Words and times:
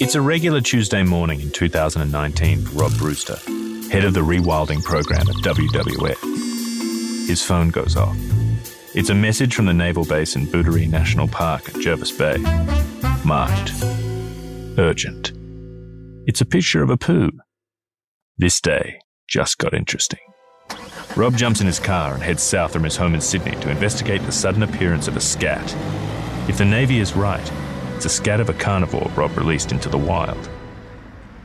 It's 0.00 0.14
a 0.14 0.20
regular 0.22 0.62
Tuesday 0.62 1.02
morning 1.02 1.42
in 1.42 1.50
2019 1.50 2.62
for 2.62 2.78
Rob 2.78 2.96
Brewster, 2.96 3.36
head 3.90 4.06
of 4.06 4.14
the 4.14 4.20
rewilding 4.20 4.82
program 4.82 5.28
at 5.28 5.36
WWF. 5.44 7.28
His 7.28 7.44
phone 7.44 7.68
goes 7.68 7.96
off. 7.96 8.16
It's 8.94 9.10
a 9.10 9.14
message 9.14 9.54
from 9.54 9.66
the 9.66 9.74
naval 9.74 10.06
base 10.06 10.36
in 10.36 10.46
Booderee 10.46 10.88
National 10.88 11.28
Park 11.28 11.68
at 11.68 11.74
Jervis 11.82 12.12
Bay. 12.12 12.38
Marked 13.26 13.74
urgent. 14.78 15.32
It's 16.26 16.40
a 16.40 16.46
picture 16.46 16.82
of 16.82 16.88
a 16.88 16.96
poo. 16.96 17.32
This 18.38 18.58
day 18.62 19.00
just 19.28 19.58
got 19.58 19.74
interesting. 19.74 20.20
Rob 21.14 21.36
jumps 21.36 21.60
in 21.60 21.66
his 21.66 21.78
car 21.78 22.14
and 22.14 22.22
heads 22.22 22.42
south 22.42 22.72
from 22.72 22.84
his 22.84 22.96
home 22.96 23.14
in 23.14 23.20
Sydney 23.20 23.60
to 23.60 23.70
investigate 23.70 24.22
the 24.22 24.32
sudden 24.32 24.62
appearance 24.62 25.08
of 25.08 25.18
a 25.18 25.20
scat. 25.20 25.76
If 26.48 26.56
the 26.56 26.64
Navy 26.64 27.00
is 27.00 27.14
right, 27.14 27.52
it's 28.00 28.06
a 28.06 28.08
scat 28.08 28.40
of 28.40 28.48
a 28.48 28.54
carnivore 28.54 29.10
Rob 29.14 29.36
released 29.36 29.72
into 29.72 29.90
the 29.90 29.98
wild. 29.98 30.48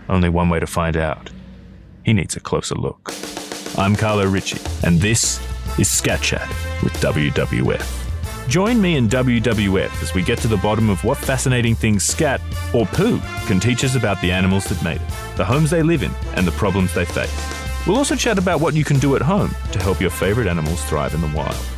Only 0.07 0.29
one 0.29 0.47
way 0.47 0.61
to 0.61 0.65
find 0.65 0.95
out. 0.95 1.29
He 2.05 2.13
needs 2.13 2.37
a 2.37 2.39
closer 2.39 2.75
look. 2.75 3.11
I'm 3.77 3.93
Carlo 3.93 4.25
Ritchie, 4.25 4.61
and 4.87 5.01
this 5.01 5.45
is 5.77 5.91
Scat 5.91 6.21
Chat 6.21 6.47
with 6.81 6.93
WWF. 7.01 8.47
Join 8.47 8.81
me 8.81 8.95
in 8.95 9.09
WWF 9.09 10.01
as 10.01 10.13
we 10.13 10.21
get 10.21 10.39
to 10.39 10.47
the 10.47 10.55
bottom 10.55 10.89
of 10.89 11.03
what 11.03 11.17
fascinating 11.17 11.75
things 11.75 12.05
scat, 12.05 12.39
or 12.73 12.85
poo, 12.85 13.19
can 13.47 13.59
teach 13.59 13.83
us 13.83 13.95
about 13.95 14.21
the 14.21 14.31
animals 14.31 14.63
that 14.69 14.81
made 14.81 15.01
it, 15.01 15.35
the 15.35 15.43
homes 15.43 15.69
they 15.69 15.83
live 15.83 16.03
in, 16.03 16.11
and 16.37 16.47
the 16.47 16.53
problems 16.53 16.93
they 16.93 17.03
face. 17.03 17.85
We'll 17.85 17.97
also 17.97 18.15
chat 18.15 18.37
about 18.37 18.61
what 18.61 18.75
you 18.75 18.85
can 18.85 18.99
do 18.99 19.17
at 19.17 19.21
home 19.21 19.53
to 19.73 19.79
help 19.79 19.99
your 19.99 20.09
favourite 20.09 20.49
animals 20.49 20.81
thrive 20.85 21.13
in 21.15 21.19
the 21.19 21.35
wild. 21.35 21.74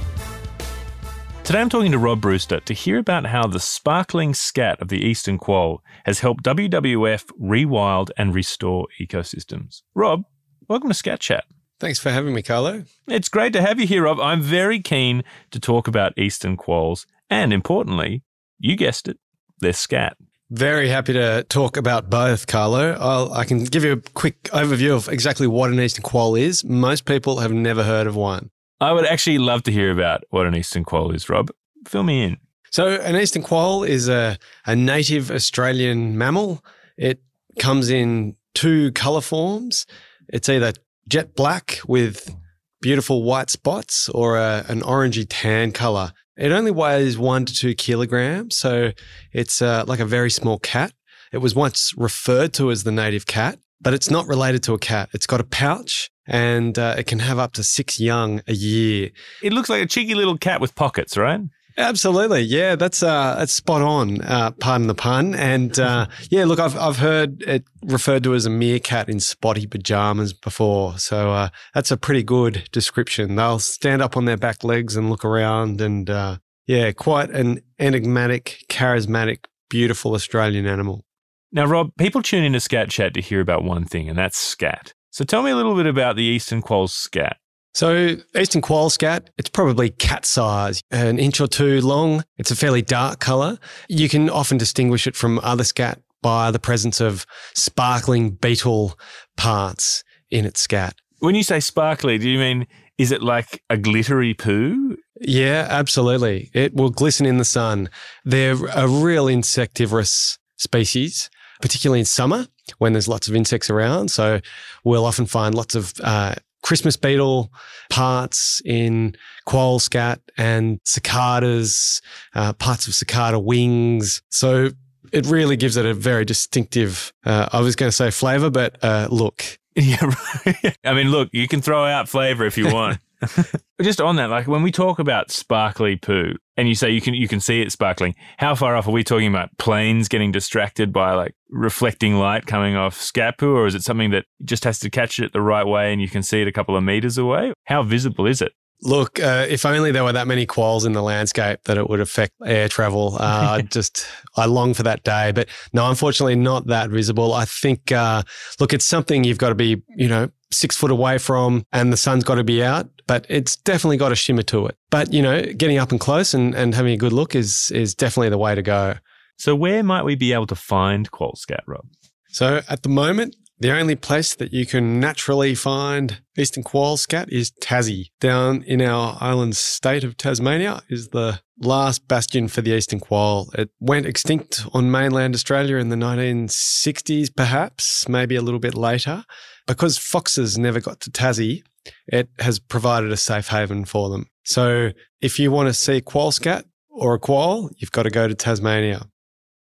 Today 1.48 1.62
I'm 1.62 1.70
talking 1.70 1.94
to 1.94 1.98
Rob 1.98 2.20
Brewster 2.20 2.60
to 2.60 2.74
hear 2.74 2.98
about 2.98 3.28
how 3.28 3.48
the 3.48 3.62
sparkling 3.62 4.34
scat 4.34 4.82
of 4.82 4.90
the 4.90 5.02
eastern 5.02 5.38
quoll 5.38 5.82
has 6.04 6.20
helped 6.20 6.44
WWF 6.44 7.24
rewild 7.42 8.10
and 8.18 8.36
restore 8.36 8.88
ecosystems. 9.00 9.82
Rob, 9.96 10.24
welcome 10.68 10.90
to 10.90 10.94
Scat 10.94 11.22
Chat. 11.22 11.46
Thanks 11.80 12.00
for 12.00 12.12
having 12.12 12.34
me, 12.34 12.42
Carlo. 12.42 12.84
It's 13.08 13.30
great 13.30 13.54
to 13.54 13.62
have 13.62 13.80
you 13.80 13.88
here, 13.88 14.04
Rob. 14.04 14.20
I'm 14.20 14.42
very 14.42 14.82
keen 14.82 15.24
to 15.52 15.60
talk 15.62 15.88
about 15.88 16.18
eastern 16.18 16.58
quolls 16.58 17.08
and, 17.30 17.54
importantly, 17.54 18.24
you 18.60 18.76
guessed 18.76 19.08
it, 19.08 19.18
they're 19.62 19.72
scat. 19.72 20.18
Very 20.50 20.90
happy 20.90 21.14
to 21.14 21.46
talk 21.48 21.78
about 21.78 22.10
both, 22.10 22.48
Carlo. 22.48 22.98
I'll, 23.00 23.32
I 23.32 23.46
can 23.46 23.64
give 23.64 23.86
you 23.86 23.94
a 23.94 24.02
quick 24.02 24.44
overview 24.52 24.98
of 24.98 25.08
exactly 25.08 25.48
what 25.48 25.70
an 25.70 25.80
eastern 25.80 26.04
quoll 26.04 26.36
is. 26.36 26.66
Most 26.66 27.06
people 27.06 27.40
have 27.40 27.54
never 27.54 27.86
heard 27.86 28.06
of 28.06 28.18
one. 28.18 28.52
I 28.80 28.92
would 28.92 29.06
actually 29.06 29.40
love 29.40 29.64
to 29.64 29.72
hear 29.72 29.92
about 29.92 30.24
what 30.30 30.46
an 30.46 30.56
eastern 30.56 30.84
quoll 30.84 31.12
is, 31.12 31.30
Rob. 31.30 31.50
Fill 31.88 32.04
me 32.04 32.24
in. 32.24 32.38
So, 32.70 32.96
an 32.96 33.16
eastern 33.16 33.44
quoll 33.44 33.84
is 33.84 34.08
a, 34.08 34.38
a 34.66 34.76
native 34.76 35.32
Australian 35.32 36.18
mammal. 36.18 36.64
It 36.98 37.22
comes 37.60 37.90
in 37.90 38.36
two 38.54 38.92
colour 38.92 39.22
forms. 39.22 39.86
It's 40.30 40.50
either 40.50 40.74
jet 41.08 41.36
black 41.36 41.80
with 41.88 42.36
beautiful 42.82 43.24
white 43.24 43.50
spots 43.50 44.10
or 44.10 44.38
a, 44.38 44.66
an 44.68 44.82
orangey 44.82 45.26
tan 45.28 45.72
colour. 45.72 46.12
It 46.36 46.52
only 46.52 46.72
weighs 46.72 47.18
one 47.18 47.46
to 47.46 47.54
two 47.54 47.74
kilograms, 47.74 48.58
so 48.58 48.92
it's 49.32 49.62
uh, 49.62 49.86
like 49.88 50.00
a 50.00 50.06
very 50.06 50.30
small 50.30 50.60
cat. 50.60 50.94
It 51.34 51.40
was 51.40 51.56
once 51.56 51.94
referred 51.98 52.54
to 52.54 52.70
as 52.70 52.84
the 52.84 52.92
native 52.92 53.26
cat, 53.26 53.60
but 53.82 53.94
it's 53.94 54.10
not 54.10 54.28
related 54.28 54.64
to 54.64 54.74
a 54.74 54.80
cat. 54.80 55.10
It's 55.14 55.28
got 55.28 55.40
a 55.40 55.44
pouch 55.44 56.10
and 56.28 56.78
uh, 56.78 56.96
it 56.98 57.08
can 57.08 57.20
have 57.20 57.40
up 57.40 57.54
to 57.54 57.64
six 57.64 58.00
young 58.00 58.42
a 58.48 58.54
year. 58.54 59.10
It 59.42 59.54
looks 59.54 59.70
like 59.70 59.82
a 59.82 59.86
cheeky 59.86 60.16
little 60.16 60.38
cat 60.38 60.62
with 60.62 60.76
pockets, 60.76 61.18
right? 61.18 61.42
Absolutely, 61.80 62.42
yeah, 62.42 62.76
that's 62.76 63.04
uh, 63.04 63.36
that's 63.38 63.54
spot 63.54 63.84
on. 63.84 64.22
Uh, 64.22 64.50
pardon 64.50 64.88
the 64.88 64.96
pun. 64.96 65.36
And 65.36 65.78
uh, 65.80 66.08
yeah, 66.32 66.46
look, 66.46 66.60
I've 66.60 66.76
I've 66.76 66.98
heard 66.98 67.44
it 67.44 67.66
referred 67.84 68.24
to 68.24 68.34
as 68.34 68.48
a 68.48 68.50
meerkat 68.50 69.10
in 69.10 69.20
spotty 69.20 69.68
pajamas 69.68 70.34
before, 70.34 70.98
so 70.98 71.32
uh, 71.32 71.50
that's 71.76 71.92
a 71.92 71.98
pretty 71.98 72.24
good 72.24 72.68
description. 72.72 73.36
They'll 73.36 73.60
stand 73.60 74.02
up 74.02 74.18
on 74.18 74.26
their 74.26 74.38
back 74.38 74.64
legs 74.64 74.96
and 74.96 75.12
look 75.12 75.24
around, 75.24 75.80
and 75.80 76.10
uh, 76.10 76.38
yeah, 76.66 76.92
quite 76.94 77.30
an 77.30 77.62
enigmatic, 77.78 78.66
charismatic, 78.70 79.46
beautiful 79.70 80.16
Australian 80.16 80.66
animal. 80.66 81.06
Now, 81.52 81.66
Rob, 81.66 81.92
people 81.98 82.22
tune 82.22 82.44
into 82.44 82.60
Scat 82.60 82.90
Chat 82.90 83.14
to 83.14 83.22
hear 83.22 83.42
about 83.42 83.64
one 83.64 83.86
thing, 83.86 84.10
and 84.10 84.18
that's 84.18 84.38
scat. 84.38 84.94
So 85.12 85.24
tell 85.24 85.44
me 85.44 85.52
a 85.52 85.56
little 85.56 85.76
bit 85.76 85.86
about 85.86 86.16
the 86.16 86.24
eastern 86.24 86.62
quoll's 86.62 86.94
scat. 86.94 87.38
So, 87.74 88.18
eastern 88.36 88.62
quoll 88.62 88.90
scat, 88.90 89.30
it's 89.38 89.50
probably 89.50 89.90
cat 89.92 90.26
size, 90.26 90.82
an 90.90 91.20
inch 91.20 91.40
or 91.40 91.48
two 91.48 91.80
long. 91.82 92.24
It's 92.38 92.50
a 92.50 92.56
fairly 92.56 92.82
dark 92.82 93.20
color. 93.20 93.60
You 93.88 94.10
can 94.10 94.30
often 94.30 94.58
distinguish 94.58 95.06
it 95.06 95.16
from 95.16 95.40
other 95.44 95.64
scat 95.64 96.02
by 96.22 96.50
the 96.52 96.60
presence 96.60 97.00
of 97.00 97.26
sparkling 97.54 98.32
beetle 98.32 98.98
parts 99.38 100.04
in 100.32 100.44
its 100.44 100.60
scat. 100.60 100.96
When 101.20 101.36
you 101.36 101.44
say 101.44 101.60
sparkly, 101.60 102.18
do 102.18 102.30
you 102.30 102.40
mean 102.40 102.68
is 102.98 103.12
it 103.12 103.22
like 103.22 103.62
a 103.70 103.78
glittery 103.78 104.34
poo? 104.34 104.98
Yeah, 105.22 105.68
absolutely. 105.70 106.50
It 106.54 106.74
will 106.74 106.90
glisten 106.90 107.26
in 107.26 107.38
the 107.38 107.46
sun. 107.46 107.90
They're 108.26 108.58
a 108.74 108.88
real 108.88 109.28
insectivorous 109.28 110.40
species, 110.58 111.30
particularly 111.62 112.00
in 112.00 112.06
summer 112.06 112.48
when 112.78 112.94
there's 112.94 113.08
lots 113.08 113.28
of 113.28 113.36
insects 113.36 113.70
around. 113.70 114.10
So 114.10 114.40
we'll 114.84 115.06
often 115.06 115.26
find 115.26 115.56
lots 115.56 115.76
of 115.76 115.94
uh, 116.04 116.36
Christmas 116.64 116.98
beetle 116.98 117.52
parts 117.90 118.62
in 118.66 119.16
quoll 119.46 119.80
scat 119.80 120.20
and 120.38 120.80
cicadas, 120.86 122.02
uh, 122.36 122.54
parts 122.54 122.88
of 122.88 122.94
cicada 122.94 123.40
wings. 123.40 124.22
So 124.30 124.72
it 125.14 125.26
really 125.28 125.56
gives 125.56 125.78
it 125.78 125.86
a 125.86 125.94
very 125.94 126.26
distinctive, 126.26 127.14
uh, 127.26 127.48
I 127.52 127.62
was 127.62 127.76
going 127.76 127.90
to 127.90 127.96
say 127.96 128.12
flavor, 128.12 128.50
but 128.50 128.84
uh, 128.84 129.08
look. 129.10 129.44
Yeah, 129.80 130.12
I 130.84 130.96
mean, 130.96 131.12
look, 131.12 131.30
you 131.34 131.48
can 131.48 131.62
throw 131.62 131.86
out 131.86 132.10
flavor 132.10 132.48
if 132.48 132.58
you 132.58 132.74
want. 132.74 132.98
Just 133.82 134.02
on 134.02 134.16
that, 134.18 134.30
like 134.30 134.48
when 134.48 134.64
we 134.64 134.72
talk 134.72 135.00
about 135.00 135.32
sparkly 135.32 135.96
poo, 135.96 136.34
and 136.56 136.68
you 136.68 136.76
say 136.76 136.90
you 136.90 137.02
can 137.02 137.14
you 137.14 137.28
can 137.28 137.40
see 137.40 137.62
it 137.62 137.72
sparkling, 137.72 138.16
how 138.38 138.56
far 138.56 138.76
off 138.76 138.88
are 138.88 138.92
we 138.92 139.04
talking 139.04 139.28
about? 139.28 139.50
Planes 139.58 140.08
getting 140.08 140.32
distracted 140.32 140.92
by 140.92 141.14
like 141.14 141.36
reflecting 141.50 142.16
light 142.16 142.46
coming 142.46 142.76
off 142.76 143.00
scat 143.00 143.38
poo, 143.38 143.56
or 143.56 143.68
is 143.68 143.76
it 143.76 143.84
something 143.84 144.12
that 144.12 144.26
just 144.44 144.64
has 144.64 144.80
to 144.80 144.90
catch 144.90 145.20
it 145.20 145.34
the 145.34 145.42
right 145.42 145.66
way 145.66 145.92
and 145.92 146.02
you 146.02 146.10
can 146.10 146.24
see 146.24 146.42
it 146.42 146.48
a 146.48 146.52
couple 146.52 146.76
of 146.76 146.84
meters 146.84 147.18
away? 147.18 147.54
How 147.66 147.84
visible 147.84 148.26
is 148.26 148.42
it? 148.42 148.54
Look, 148.84 149.20
uh, 149.20 149.48
if 149.50 149.66
only 149.66 149.92
there 149.92 150.04
were 150.04 150.14
that 150.14 150.28
many 150.28 150.46
quolls 150.46 150.86
in 150.86 150.94
the 150.94 151.02
landscape 151.02 151.64
that 151.64 151.78
it 151.78 151.90
would 151.90 152.00
affect 152.00 152.34
air 152.46 152.70
travel. 152.70 153.18
Uh, 153.28 153.62
just, 153.62 154.06
I 154.36 154.46
long 154.46 154.74
for 154.74 154.84
that 154.84 155.04
day. 155.04 155.32
But 155.32 155.50
no, 155.74 155.90
unfortunately, 155.90 156.36
not 156.36 156.68
that 156.68 156.90
visible. 156.90 157.34
I 157.34 157.46
think, 157.46 157.92
uh, 157.92 158.24
look, 158.60 158.74
it's 158.74 158.86
something 158.86 159.24
you've 159.24 159.38
got 159.38 159.50
to 159.50 159.56
be, 159.56 159.84
you 159.96 160.08
know, 160.08 160.30
six 160.52 160.78
foot 160.78 160.92
away 160.92 161.18
from 161.18 161.66
and 161.74 161.92
the 161.92 161.98
sun's 161.98 162.24
got 162.24 162.36
to 162.36 162.44
be 162.44 162.64
out, 162.64 162.90
but 163.08 163.26
it's 163.30 163.56
definitely 163.56 163.98
got 163.98 164.12
a 164.12 164.16
shimmer 164.16 164.44
to 164.44 164.68
it. 164.68 164.78
But, 164.90 165.12
you 165.14 165.22
know, 165.22 165.42
getting 165.42 165.78
up 165.78 165.92
and 165.92 166.00
close 166.00 166.34
and, 166.34 166.54
and 166.54 166.76
having 166.76 166.94
a 166.94 166.98
good 166.98 167.14
look 167.14 167.36
is, 167.36 167.72
is 167.72 167.96
definitely 167.96 168.30
the 168.30 168.38
way 168.38 168.54
to 168.54 168.62
go. 168.62 168.96
So, 169.38 169.56
where 169.56 169.84
might 169.84 170.04
we 170.04 170.16
be 170.16 170.34
able 170.34 170.48
to 170.48 170.56
find 170.56 171.10
quoll 171.12 171.36
scat, 171.36 171.64
Rob? 171.68 171.86
So, 172.30 172.62
at 172.70 172.84
the 172.84 172.90
moment, 172.90 173.36
the 173.60 173.72
only 173.72 173.96
place 173.96 174.36
that 174.36 174.54
you 174.54 174.66
can 174.68 175.00
naturally 175.00 175.56
find 175.56 176.22
eastern 176.38 176.64
quoll 176.64 176.98
scat 176.98 177.32
is 177.32 177.52
Tassie. 177.52 178.10
Down 178.20 178.62
in 178.64 178.82
our 178.82 179.18
island 179.20 179.56
state 179.56 180.04
of 180.04 180.16
Tasmania 180.16 180.82
is 180.90 181.10
the 181.10 181.42
last 181.60 182.08
bastion 182.08 182.48
for 182.48 182.62
the 182.62 182.76
eastern 182.76 183.00
quoll. 183.00 183.50
It 183.56 183.72
went 183.80 184.06
extinct 184.06 184.64
on 184.74 184.92
mainland 184.92 185.34
Australia 185.34 185.78
in 185.78 185.90
the 185.90 185.96
1960s, 185.96 187.36
perhaps, 187.36 188.08
maybe 188.08 188.36
a 188.36 188.44
little 188.44 188.60
bit 188.60 188.76
later. 188.76 189.24
Because 189.66 189.98
foxes 189.98 190.58
never 190.58 190.80
got 190.80 191.00
to 191.02 191.12
Tassie, 191.12 191.64
it 192.08 192.30
has 192.40 192.60
provided 192.60 193.12
a 193.12 193.18
safe 193.18 193.48
haven 193.48 193.86
for 193.86 194.10
them. 194.10 194.28
So 194.44 194.92
if 195.22 195.40
you 195.40 195.52
want 195.52 195.68
to 195.68 195.74
see 195.74 196.02
quoll 196.02 196.32
scat 196.32 196.66
or 196.90 197.16
a 197.16 197.20
quoll, 197.20 197.70
you've 197.78 197.92
got 197.92 198.04
to 198.04 198.10
go 198.10 198.28
to 198.28 198.36
Tasmania. 198.36 199.08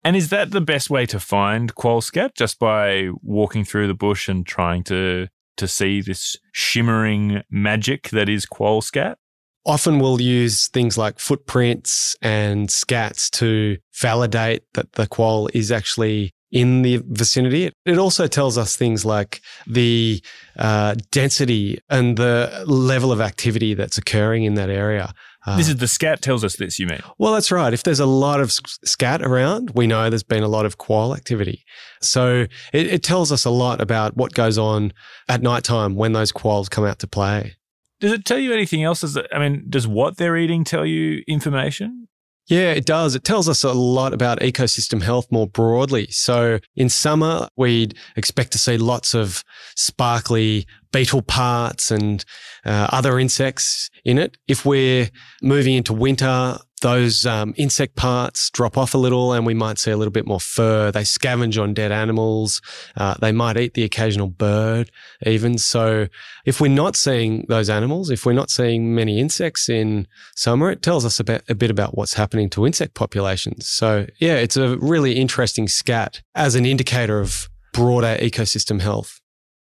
And 0.05 0.17
is 0.17 0.31
that 0.31 0.53
the 0.53 0.61
best 0.61 0.91
way 0.91 1.07
to 1.07 1.19
find 1.19 1.75
quoll 1.75 2.01
scat? 2.01 2.34
Just 2.34 2.59
by 2.59 3.09
walking 3.22 3.65
through 3.65 3.89
the 3.89 3.95
bush 3.95 4.28
and 4.28 4.47
trying 4.47 4.84
to 4.84 5.28
to 5.57 5.69
see 5.69 6.01
this 6.01 6.37
shimmering 6.53 7.43
magic 7.51 8.11
that 8.11 8.28
is 8.28 8.47
quoll 8.47 8.81
scat? 8.81 9.19
Often 9.66 9.99
we'll 9.99 10.21
use 10.21 10.69
things 10.69 10.97
like 10.97 11.19
footprints 11.19 12.16
and 12.22 12.69
scats 12.69 13.28
to 13.33 13.77
validate 13.95 14.63
that 14.75 14.93
the 14.93 15.07
quoll 15.07 15.51
is 15.53 15.71
actually 15.71 16.33
in 16.50 16.83
the 16.83 17.03
vicinity. 17.06 17.71
It 17.84 17.98
also 17.98 18.27
tells 18.27 18.56
us 18.56 18.77
things 18.77 19.04
like 19.04 19.41
the 19.66 20.22
uh, 20.59 20.95
density 21.10 21.78
and 21.91 22.16
the 22.16 22.65
level 22.66 23.12
of 23.12 23.21
activity 23.21 23.74
that's 23.74 23.98
occurring 23.98 24.45
in 24.45 24.54
that 24.54 24.71
area. 24.71 25.12
Uh, 25.47 25.56
this 25.56 25.68
is 25.68 25.77
the 25.77 25.89
scat 25.89 26.21
tells 26.21 26.45
us 26.45 26.56
this, 26.56 26.78
you 26.78 26.86
mean? 26.86 27.00
Well, 27.18 27.33
that's 27.33 27.50
right. 27.50 27.72
If 27.72 27.83
there's 27.83 28.00
a 28.00 28.06
lot 28.06 28.41
of 28.41 28.53
scat 28.53 29.22
around, 29.22 29.71
we 29.74 29.86
know 29.86 30.10
there's 30.10 30.22
been 30.22 30.42
a 30.42 30.48
lot 30.48 30.66
of 30.66 30.78
quoll 30.78 31.15
activity. 31.15 31.65
So 32.00 32.47
it, 32.72 32.86
it 32.86 33.03
tells 33.03 33.30
us 33.30 33.44
a 33.44 33.51
lot 33.51 33.80
about 33.80 34.16
what 34.16 34.34
goes 34.34 34.59
on 34.59 34.92
at 35.28 35.42
night 35.42 35.65
time 35.65 35.94
when 35.94 36.12
those 36.12 36.33
quolls 36.33 36.68
come 36.68 36.84
out 36.84 36.98
to 37.01 37.06
play. 37.06 37.56
Does 38.01 38.12
it 38.12 38.24
tell 38.24 38.39
you 38.39 38.53
anything 38.53 38.84
else? 38.84 39.03
Is 39.03 39.16
it, 39.16 39.27
I 39.33 39.39
mean, 39.39 39.66
does 39.68 39.86
what 39.86 40.16
they're 40.16 40.36
eating 40.36 40.65
tell 40.65 40.86
you 40.86 41.22
information? 41.27 42.09
Yeah, 42.48 42.72
it 42.72 42.86
does. 42.86 43.15
It 43.15 43.24
tells 43.24 43.47
us 43.47 43.62
a 43.62 43.72
lot 43.72 44.15
about 44.15 44.41
ecosystem 44.41 45.03
health 45.03 45.27
more 45.30 45.47
broadly. 45.47 46.06
So 46.10 46.60
in 46.77 46.89
summer, 46.89 47.48
we'd 47.56 47.95
expect 48.16 48.53
to 48.53 48.59
see 48.59 48.78
lots 48.78 49.15
of 49.15 49.45
sparkly 49.77 50.66
beetle 50.91 51.21
parts 51.21 51.91
and 51.91 52.24
uh, 52.65 52.89
other 52.91 53.18
insects 53.18 53.91
in 54.03 54.16
it. 54.16 54.39
If 54.48 54.65
we're 54.65 55.10
moving 55.42 55.74
into 55.74 55.92
winter, 55.92 56.56
those 56.83 57.27
um, 57.27 57.54
insect 57.57 57.97
parts 57.97 58.51
drop 58.51 58.77
off 58.77 58.95
a 58.95 58.98
little 58.98 59.33
and 59.33 59.47
we 59.47 59.54
might 59.54 59.78
see 59.78 59.91
a 59.91 59.97
little 59.97 60.13
bit 60.13 60.27
more 60.27 60.41
fur. 60.41 60.91
They 60.91 61.03
scavenge 61.03 61.60
on 61.60 61.75
dead 61.75 61.92
animals. 61.92 62.60
Uh, 62.97 63.15
they 63.21 63.33
might 63.33 63.57
eat 63.57 63.75
the 63.75 63.84
occasional 63.84 64.28
bird 64.28 64.91
even. 65.27 65.59
So 65.59 66.09
if 66.45 66.60
we're 66.60 66.69
not 66.69 66.97
seeing 66.97 67.47
those 67.48 67.71
animals, 67.71 68.10
if 68.10 68.27
we're 68.27 68.33
not 68.33 68.51
seeing 68.51 68.95
many 68.95 69.21
insects 69.21 69.69
in 69.69 70.07
summer, 70.34 70.71
it 70.71 70.83
tells 70.83 71.04
us 71.04 71.21
a 71.21 71.25
bit, 71.25 71.45
a 71.48 71.54
bit 71.54 71.71
about 71.71 71.97
what's 71.97 72.15
happening 72.15 72.51
to 72.51 72.66
insect 72.66 72.95
populations. 72.95 73.69
So 73.69 74.07
yeah, 74.19 74.34
it's 74.34 74.57
a 74.57 74.77
really 74.78 75.15
interesting 75.15 75.69
scat 75.69 76.22
as 76.34 76.54
an 76.54 76.66
indicator 76.66 77.21
of 77.21 77.48
broader 77.72 78.16
ecosystem 78.21 78.80
health. 78.80 79.21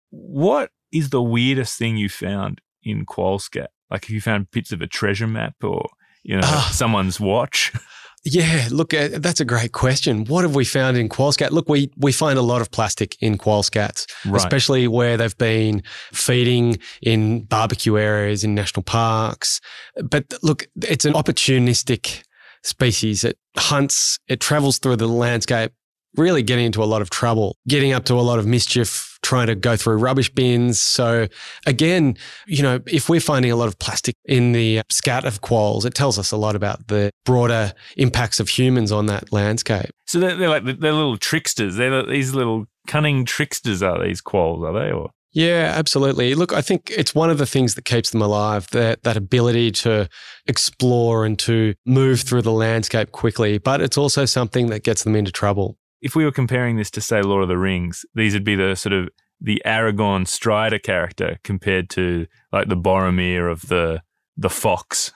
What 0.10 0.72
is 0.92 1.10
the 1.10 1.22
weirdest 1.22 1.78
thing 1.78 1.98
you 1.98 2.10
found 2.10 2.62
in 2.84 3.06
quoll 3.06 3.40
scat? 3.40 3.72
Like 3.90 4.06
have 4.06 4.14
you 4.14 4.22
found 4.22 4.52
bits 4.52 4.72
of 4.72 4.81
a 4.81 4.88
treasure 4.88 5.28
map 5.28 5.56
or 5.64 5.90
you 6.28 6.36
know, 6.36 6.42
uh, 6.44 6.70
someone's 6.70 7.20
watch? 7.20 7.74
Yeah, 8.30 8.68
look, 8.72 8.94
uh, 8.94 9.08
that's 9.14 9.40
a 9.40 9.46
great 9.46 9.72
question. 9.72 10.26
What 10.26 10.42
have 10.42 10.54
we 10.54 10.66
found 10.66 10.98
in 10.98 11.08
quoll 11.08 11.32
scat? 11.32 11.54
Look, 11.54 11.70
we 11.70 11.92
we 11.96 12.12
find 12.12 12.38
a 12.38 12.42
lot 12.42 12.60
of 12.60 12.70
plastic 12.72 13.16
in 13.22 13.38
quoll 13.38 13.64
scats, 13.64 14.06
right. 14.26 14.36
especially 14.36 14.86
where 14.90 15.16
they've 15.16 15.38
been 15.38 15.82
feeding 16.12 16.78
in 17.02 17.44
barbecue 17.44 17.98
areas 17.98 18.44
in 18.44 18.54
national 18.54 18.84
parks. 18.84 19.62
But 20.04 20.34
look, 20.42 20.68
it's 20.82 21.06
an 21.06 21.14
opportunistic 21.14 22.24
species. 22.64 23.24
It 23.24 23.38
hunts, 23.56 24.20
it 24.28 24.42
travels 24.42 24.80
through 24.80 24.98
the 24.98 25.08
landscape, 25.08 25.72
really 26.18 26.44
getting 26.44 26.66
into 26.66 26.84
a 26.84 26.86
lot 26.86 27.02
of 27.02 27.10
trouble, 27.10 27.56
getting 27.68 27.94
up 27.94 28.06
to 28.06 28.16
a 28.16 28.22
lot 28.22 28.40
of 28.40 28.46
mischief 28.46 29.18
trying 29.22 29.48
to 29.48 29.56
go 29.56 29.75
through 29.75 29.98
rubbish 29.98 30.34
bins. 30.34 30.80
So 30.80 31.28
again, 31.66 32.18
you 32.46 32.64
know, 32.64 32.80
if 32.88 33.10
we're 33.10 33.19
finding 33.19 33.52
a 33.52 33.56
lot 33.56 33.68
of 33.68 33.78
plastic 33.80 34.16
in 34.25 34.52
the 34.52 34.81
scat 34.90 35.25
of 35.25 35.42
quolls, 35.42 35.86
it 35.86 35.94
tells 35.94 36.18
us 36.18 36.31
a 36.31 36.38
lot 36.38 36.56
about 36.56 36.88
the 36.88 37.12
broader 37.25 37.74
impacts 37.98 38.40
of 38.40 38.50
humans 38.50 38.92
on 38.92 39.08
that 39.08 39.31
landscape. 39.34 39.92
So 40.06 40.19
they're, 40.19 40.36
they're 40.36 40.50
like 40.50 40.64
they're 40.64 40.94
little 40.94 41.18
tricksters. 41.18 41.75
They're 41.75 42.06
these 42.06 42.34
little 42.34 42.66
cunning 42.88 43.25
tricksters. 43.25 43.84
Are 43.84 44.02
these 44.02 44.22
quolls? 44.22 44.64
Are 44.64 44.74
they 44.74 44.92
or? 44.92 45.12
Yeah, 45.34 45.74
absolutely. 45.75 46.34
Look, 46.34 46.54
I 46.54 46.62
think 46.62 46.92
it's 46.96 47.14
one 47.14 47.30
of 47.30 47.38
the 47.38 47.46
things 47.46 47.75
that 47.75 47.86
keeps 47.86 48.12
them 48.12 48.22
alive, 48.22 48.68
that 48.72 49.04
that 49.04 49.18
ability 49.18 49.72
to 49.72 50.10
explore 50.48 51.25
and 51.25 51.38
to 51.40 51.75
move 51.86 52.22
through 52.22 52.42
the 52.44 52.52
landscape 52.54 53.12
quickly, 53.12 53.58
but 53.58 53.81
it's 53.81 53.98
also 53.98 54.25
something 54.25 54.68
that 54.68 54.84
gets 54.84 55.04
them 55.04 55.16
into 55.16 55.31
trouble 55.31 55.78
if 56.02 56.16
we 56.16 56.26
were 56.26 56.32
comparing 56.32 56.78
this 56.78 56.92
to 56.92 57.02
say 57.02 57.22
Lord 57.22 57.44
of 57.44 57.50
the 57.50 57.58
Rings, 57.58 58.06
these 58.16 58.34
would 58.34 58.44
be 58.44 58.56
the 58.56 58.76
sort 58.76 58.94
of 58.94 59.10
the 59.40 59.62
Aragorn 59.66 60.28
Strider 60.28 60.80
character 60.80 61.40
compared 61.44 61.90
to 61.92 62.28
like 62.52 62.70
the 62.70 62.78
Boromir 62.78 63.52
of 63.52 63.68
the 63.68 64.02
the 64.36 64.50
fox. 64.50 65.12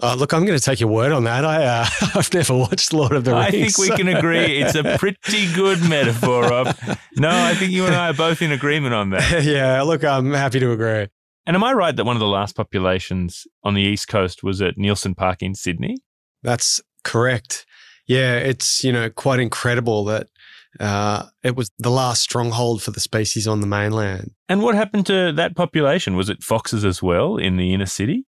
Oh, 0.00 0.14
look, 0.16 0.32
I'm 0.32 0.44
going 0.44 0.58
to 0.58 0.64
take 0.64 0.80
your 0.80 0.88
word 0.88 1.12
on 1.12 1.24
that. 1.24 1.44
I, 1.44 1.64
uh, 1.64 1.86
I've 2.18 2.32
never 2.32 2.56
watched 2.56 2.92
Lord 2.92 3.12
of 3.12 3.24
the 3.24 3.32
Rings. 3.32 3.46
I 3.46 3.50
think 3.50 3.78
we 3.78 3.90
can 3.90 4.08
agree 4.08 4.60
it's 4.60 4.74
a 4.74 4.82
pretty 4.98 5.52
good 5.52 5.80
metaphor. 5.88 6.52
Of 6.52 6.98
no, 7.16 7.30
I 7.30 7.54
think 7.54 7.72
you 7.72 7.86
and 7.86 7.94
I 7.94 8.10
are 8.10 8.14
both 8.14 8.42
in 8.42 8.52
agreement 8.52 8.94
on 8.94 9.10
that. 9.10 9.44
yeah, 9.44 9.82
look, 9.82 10.02
I'm 10.02 10.32
happy 10.32 10.60
to 10.60 10.72
agree. 10.72 11.08
And 11.44 11.56
am 11.56 11.64
I 11.64 11.72
right 11.72 11.94
that 11.94 12.04
one 12.04 12.16
of 12.16 12.20
the 12.20 12.26
last 12.26 12.56
populations 12.56 13.46
on 13.64 13.74
the 13.74 13.82
east 13.82 14.08
coast 14.08 14.42
was 14.42 14.62
at 14.62 14.78
Nielsen 14.78 15.14
Park 15.14 15.42
in 15.42 15.54
Sydney? 15.54 15.98
That's 16.42 16.80
correct. 17.04 17.66
Yeah, 18.12 18.36
it's 18.36 18.84
you 18.84 18.92
know 18.92 19.08
quite 19.10 19.40
incredible 19.40 20.04
that 20.04 20.28
uh, 20.80 21.26
it 21.42 21.56
was 21.56 21.70
the 21.78 21.90
last 21.90 22.22
stronghold 22.22 22.82
for 22.82 22.90
the 22.90 23.00
species 23.00 23.46
on 23.48 23.60
the 23.60 23.66
mainland. 23.66 24.32
And 24.48 24.62
what 24.62 24.74
happened 24.74 25.06
to 25.06 25.32
that 25.32 25.56
population? 25.56 26.16
Was 26.16 26.28
it 26.28 26.42
foxes 26.42 26.84
as 26.84 27.02
well 27.02 27.36
in 27.36 27.56
the 27.56 27.72
inner 27.72 27.86
city? 27.86 28.26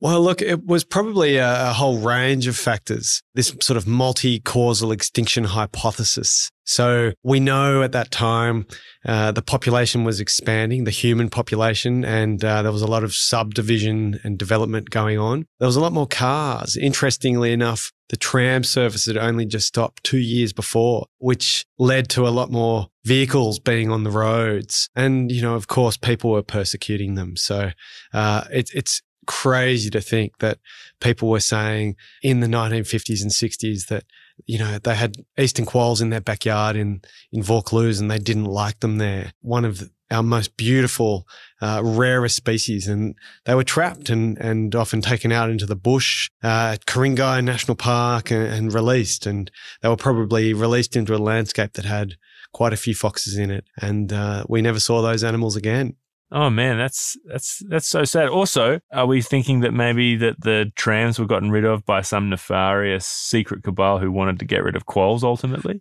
Well, 0.00 0.20
look, 0.20 0.42
it 0.42 0.66
was 0.66 0.84
probably 0.84 1.36
a, 1.36 1.70
a 1.70 1.72
whole 1.72 1.98
range 1.98 2.46
of 2.46 2.56
factors, 2.56 3.22
this 3.34 3.56
sort 3.60 3.76
of 3.76 3.86
multi 3.86 4.40
causal 4.40 4.92
extinction 4.92 5.44
hypothesis. 5.44 6.50
So 6.64 7.12
we 7.22 7.40
know 7.40 7.82
at 7.82 7.92
that 7.92 8.10
time 8.10 8.66
uh, 9.04 9.32
the 9.32 9.42
population 9.42 10.04
was 10.04 10.20
expanding, 10.20 10.84
the 10.84 10.90
human 10.90 11.28
population, 11.28 12.04
and 12.04 12.42
uh, 12.44 12.62
there 12.62 12.72
was 12.72 12.82
a 12.82 12.86
lot 12.86 13.04
of 13.04 13.14
subdivision 13.14 14.20
and 14.24 14.38
development 14.38 14.90
going 14.90 15.18
on. 15.18 15.46
There 15.58 15.66
was 15.66 15.76
a 15.76 15.80
lot 15.80 15.92
more 15.92 16.06
cars. 16.06 16.76
Interestingly 16.76 17.52
enough, 17.52 17.92
the 18.08 18.16
tram 18.16 18.64
service 18.64 19.06
had 19.06 19.16
only 19.16 19.46
just 19.46 19.66
stopped 19.66 20.04
two 20.04 20.18
years 20.18 20.52
before, 20.52 21.06
which 21.18 21.64
led 21.78 22.08
to 22.10 22.26
a 22.26 22.30
lot 22.30 22.50
more 22.50 22.88
vehicles 23.04 23.58
being 23.58 23.90
on 23.90 24.04
the 24.04 24.10
roads. 24.10 24.88
And, 24.94 25.30
you 25.30 25.42
know, 25.42 25.54
of 25.54 25.66
course, 25.66 25.96
people 25.96 26.30
were 26.30 26.42
persecuting 26.42 27.14
them. 27.14 27.36
So 27.36 27.70
uh, 28.12 28.44
it, 28.50 28.70
it's 28.74 29.02
crazy 29.26 29.90
to 29.90 30.00
think 30.00 30.38
that 30.38 30.58
people 31.00 31.28
were 31.28 31.40
saying 31.40 31.96
in 32.22 32.40
the 32.40 32.46
1950s 32.46 33.22
and 33.22 33.30
60s 33.30 33.86
that 33.88 34.04
you 34.46 34.58
know 34.58 34.78
they 34.78 34.94
had 34.94 35.16
eastern 35.38 35.64
quolls 35.64 36.00
in 36.00 36.10
their 36.10 36.20
backyard 36.20 36.76
in 36.76 37.00
in 37.32 37.42
Vaucluse 37.42 38.00
and 38.00 38.10
they 38.10 38.18
didn't 38.18 38.46
like 38.46 38.80
them 38.80 38.98
there. 38.98 39.32
One 39.40 39.64
of 39.64 39.88
our 40.10 40.22
most 40.22 40.56
beautiful, 40.56 41.26
uh, 41.60 41.80
rarest 41.82 42.36
species, 42.36 42.88
and 42.88 43.14
they 43.44 43.54
were 43.54 43.64
trapped 43.64 44.08
and 44.10 44.38
and 44.38 44.74
often 44.74 45.00
taken 45.00 45.32
out 45.32 45.50
into 45.50 45.66
the 45.66 45.76
bush 45.76 46.30
uh, 46.42 46.72
at 46.74 46.86
Ku-ring-gai 46.86 47.40
National 47.40 47.74
Park 47.74 48.30
and, 48.30 48.46
and 48.46 48.72
released, 48.72 49.26
and 49.26 49.50
they 49.82 49.88
were 49.88 49.96
probably 49.96 50.52
released 50.54 50.96
into 50.96 51.14
a 51.14 51.18
landscape 51.18 51.72
that 51.74 51.84
had 51.84 52.14
quite 52.52 52.72
a 52.72 52.76
few 52.78 52.94
foxes 52.94 53.36
in 53.36 53.50
it, 53.50 53.64
and 53.80 54.12
uh, 54.12 54.44
we 54.48 54.62
never 54.62 54.80
saw 54.80 55.02
those 55.02 55.24
animals 55.24 55.56
again. 55.56 55.96
Oh 56.36 56.50
man, 56.50 56.76
that's 56.76 57.16
that's 57.26 57.62
that's 57.68 57.86
so 57.86 58.02
sad. 58.02 58.28
Also, 58.28 58.80
are 58.92 59.06
we 59.06 59.22
thinking 59.22 59.60
that 59.60 59.72
maybe 59.72 60.16
that 60.16 60.40
the 60.40 60.72
trams 60.74 61.16
were 61.16 61.26
gotten 61.26 61.52
rid 61.52 61.64
of 61.64 61.86
by 61.86 62.00
some 62.00 62.28
nefarious 62.28 63.06
secret 63.06 63.62
cabal 63.62 64.00
who 64.00 64.10
wanted 64.10 64.40
to 64.40 64.44
get 64.44 64.64
rid 64.64 64.74
of 64.74 64.84
quolls 64.84 65.22
ultimately? 65.22 65.80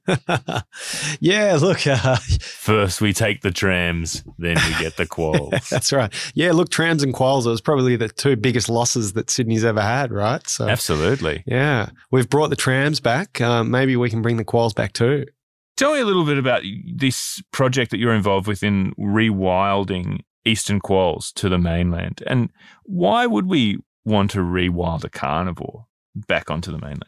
yeah, 1.20 1.58
look. 1.60 1.88
Uh, 1.88 2.18
First 2.40 3.02
we 3.02 3.14
take 3.14 3.42
the 3.42 3.50
trams, 3.50 4.24
then 4.38 4.58
we 4.68 4.80
get 4.80 4.96
the 4.96 5.08
quolls. 5.08 5.54
that's 5.72 5.92
right. 5.92 6.14
Yeah, 6.36 6.52
look, 6.52 6.70
trams 6.70 7.02
and 7.02 7.16
quolls. 7.16 7.48
It 7.48 7.50
was 7.50 7.60
probably 7.62 7.96
the 7.96 8.10
two 8.10 8.36
biggest 8.36 8.70
losses 8.70 9.14
that 9.14 9.32
Sydney's 9.32 9.66
ever 9.66 9.82
had, 9.82 10.12
right? 10.12 10.48
So 10.48 10.70
absolutely. 10.70 11.44
Yeah, 11.48 11.90
we've 12.12 12.30
brought 12.30 12.52
the 12.52 12.56
trams 12.56 13.00
back. 13.00 13.42
Um, 13.42 13.72
maybe 13.72 13.96
we 13.96 14.12
can 14.12 14.22
bring 14.22 14.38
the 14.38 14.46
quolls 14.46 14.76
back 14.76 14.94
too. 14.94 15.26
Tell 15.78 15.94
me 15.94 16.00
a 16.00 16.06
little 16.06 16.26
bit 16.26 16.38
about 16.38 16.62
this 16.96 17.42
project 17.52 17.90
that 17.90 17.98
you're 17.98 18.14
involved 18.14 18.46
with 18.46 18.62
in 18.62 18.94
rewilding 19.00 20.20
eastern 20.46 20.80
quolls 20.80 21.32
to 21.34 21.50
the 21.50 21.58
mainland. 21.58 22.24
And 22.28 22.50
why 22.84 23.26
would 23.26 23.48
we 23.48 23.80
want 24.06 24.32
to 24.32 24.40
rewild 24.40 25.04
a 25.04 25.10
carnivore 25.10 25.86
back 26.16 26.52
onto 26.52 26.72
the 26.72 26.78
mainland? 26.78 27.06